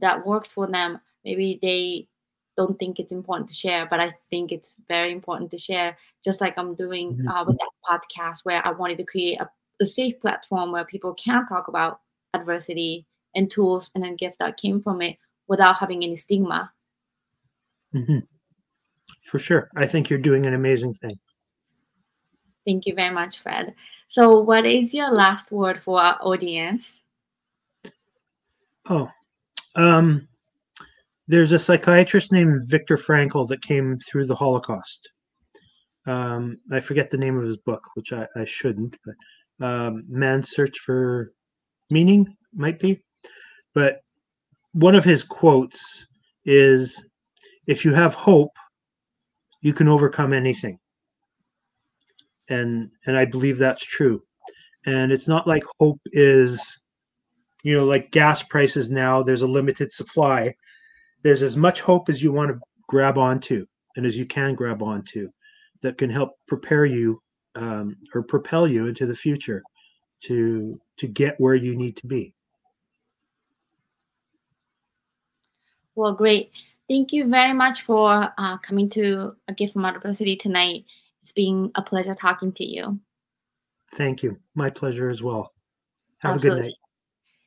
that 0.00 0.26
worked 0.26 0.48
for 0.48 0.66
them 0.66 1.00
maybe 1.24 1.58
they 1.62 2.08
don't 2.56 2.78
think 2.78 2.98
it's 2.98 3.12
important 3.12 3.48
to 3.48 3.54
share 3.54 3.86
but 3.86 4.00
i 4.00 4.12
think 4.30 4.52
it's 4.52 4.76
very 4.88 5.12
important 5.12 5.50
to 5.50 5.58
share 5.58 5.96
just 6.22 6.40
like 6.40 6.56
i'm 6.56 6.74
doing 6.74 7.14
mm-hmm. 7.14 7.28
uh, 7.28 7.44
with 7.44 7.58
that 7.58 7.70
podcast 7.90 8.40
where 8.44 8.66
i 8.66 8.70
wanted 8.70 8.96
to 8.98 9.04
create 9.04 9.40
a, 9.40 9.48
a 9.80 9.84
safe 9.84 10.20
platform 10.20 10.72
where 10.72 10.84
people 10.84 11.14
can 11.14 11.46
talk 11.46 11.68
about 11.68 12.00
adversity 12.34 13.06
and 13.34 13.50
tools 13.50 13.90
and 13.94 14.04
then 14.04 14.16
gift 14.16 14.38
that 14.38 14.56
came 14.56 14.82
from 14.82 15.00
it 15.02 15.16
without 15.46 15.76
having 15.76 16.02
any 16.02 16.16
stigma. 16.16 16.72
Mm-hmm. 17.94 18.18
For 19.24 19.38
sure. 19.38 19.70
I 19.76 19.86
think 19.86 20.10
you're 20.10 20.18
doing 20.18 20.46
an 20.46 20.54
amazing 20.54 20.94
thing. 20.94 21.18
Thank 22.66 22.86
you 22.86 22.94
very 22.94 23.14
much, 23.14 23.40
Fred. 23.40 23.74
So, 24.08 24.40
what 24.40 24.64
is 24.64 24.94
your 24.94 25.10
last 25.10 25.52
word 25.52 25.80
for 25.82 26.00
our 26.00 26.18
audience? 26.22 27.02
Oh, 28.88 29.08
um, 29.76 30.28
there's 31.26 31.52
a 31.52 31.58
psychiatrist 31.58 32.32
named 32.32 32.62
Viktor 32.66 32.96
Frankl 32.96 33.48
that 33.48 33.62
came 33.62 33.98
through 33.98 34.26
the 34.26 34.34
Holocaust. 34.34 35.08
Um, 36.06 36.58
I 36.70 36.80
forget 36.80 37.10
the 37.10 37.16
name 37.16 37.38
of 37.38 37.44
his 37.44 37.56
book, 37.56 37.82
which 37.94 38.12
I, 38.12 38.26
I 38.36 38.44
shouldn't, 38.44 38.98
but 39.04 39.66
um, 39.66 40.04
Man's 40.08 40.50
Search 40.50 40.78
for 40.80 41.32
Meaning 41.90 42.36
might 42.52 42.78
be. 42.78 43.02
But 43.74 44.00
one 44.72 44.94
of 44.94 45.04
his 45.04 45.22
quotes 45.22 46.06
is 46.44 47.08
if 47.66 47.84
you 47.84 47.94
have 47.94 48.14
hope, 48.14 48.52
you 49.62 49.72
can 49.72 49.88
overcome 49.88 50.32
anything. 50.34 50.78
And 52.50 52.90
and 53.06 53.16
I 53.16 53.24
believe 53.24 53.56
that's 53.56 53.84
true. 53.84 54.22
And 54.84 55.10
it's 55.10 55.26
not 55.26 55.46
like 55.46 55.62
hope 55.80 56.00
is 56.12 56.83
you 57.64 57.76
know 57.76 57.84
like 57.84 58.12
gas 58.12 58.42
prices 58.42 58.92
now 58.92 59.22
there's 59.22 59.42
a 59.42 59.46
limited 59.46 59.90
supply. 59.90 60.54
There's 61.22 61.42
as 61.42 61.56
much 61.56 61.80
hope 61.80 62.08
as 62.08 62.22
you 62.22 62.30
want 62.30 62.50
to 62.50 62.60
grab 62.86 63.18
onto 63.18 63.66
and 63.96 64.06
as 64.06 64.16
you 64.16 64.26
can 64.26 64.54
grab 64.54 64.82
onto 64.82 65.30
that 65.80 65.98
can 65.98 66.10
help 66.10 66.32
prepare 66.46 66.84
you 66.84 67.20
um, 67.56 67.96
or 68.14 68.22
propel 68.22 68.68
you 68.68 68.86
into 68.86 69.06
the 69.06 69.16
future 69.16 69.62
to 70.22 70.80
to 70.98 71.08
get 71.08 71.40
where 71.40 71.54
you 71.54 71.74
need 71.74 71.96
to 71.96 72.06
be. 72.06 72.34
Well, 75.94 76.12
great. 76.12 76.50
Thank 76.88 77.12
you 77.12 77.28
very 77.28 77.54
much 77.54 77.82
for 77.82 78.32
uh, 78.36 78.58
coming 78.58 78.90
to 78.90 79.34
A 79.48 79.54
Gift 79.54 79.72
from 79.72 79.84
Adversity 79.84 80.36
tonight. 80.36 80.84
It's 81.22 81.32
been 81.32 81.70
a 81.76 81.82
pleasure 81.82 82.14
talking 82.14 82.52
to 82.52 82.64
you. 82.64 83.00
Thank 83.92 84.22
you. 84.22 84.38
My 84.54 84.68
pleasure 84.68 85.08
as 85.08 85.22
well. 85.22 85.54
Have 86.18 86.34
Absolutely. 86.34 86.58
a 86.58 86.62
good 86.62 86.68
night. 86.68 86.74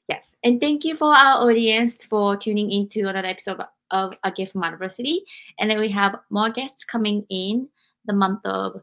Yes. 0.08 0.34
And 0.44 0.62
thank 0.62 0.86
you 0.86 0.96
for 0.96 1.14
our 1.14 1.44
audience 1.44 1.98
for 2.06 2.38
tuning 2.38 2.72
into 2.72 3.10
another 3.10 3.28
episode 3.28 3.62
of 3.92 4.14
A 4.24 4.32
Gift 4.32 4.54
from 4.54 4.64
Adversity. 4.64 5.24
And 5.60 5.70
then 5.70 5.80
we 5.80 5.90
have 5.90 6.16
more 6.30 6.50
guests 6.50 6.86
coming 6.86 7.26
in 7.30 7.68
the 8.06 8.14
month 8.14 8.46
of 8.46 8.82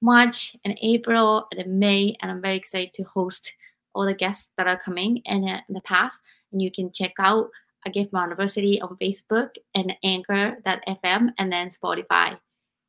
March 0.00 0.56
and 0.64 0.76
April 0.82 1.46
and 1.56 1.78
May. 1.78 2.16
And 2.20 2.30
I'm 2.30 2.42
very 2.42 2.56
excited 2.56 2.92
to 2.94 3.04
host 3.04 3.52
all 3.94 4.04
the 4.04 4.14
guests 4.14 4.50
that 4.56 4.66
are 4.66 4.78
coming 4.78 5.18
in, 5.24 5.44
in 5.44 5.60
the 5.68 5.80
past. 5.82 6.20
And 6.50 6.60
you 6.60 6.72
can 6.72 6.92
check 6.92 7.12
out 7.20 7.48
a 7.86 7.90
Gift 7.90 8.10
from 8.10 8.30
Adversity 8.30 8.80
on 8.80 8.96
Facebook 9.00 9.50
and 9.74 9.94
Anchor.fm 10.02 11.30
and 11.38 11.52
then 11.52 11.68
Spotify. 11.68 12.38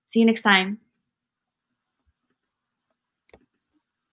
See 0.07 0.19
you 0.19 0.25
next 0.25 0.41
time. 0.41 0.82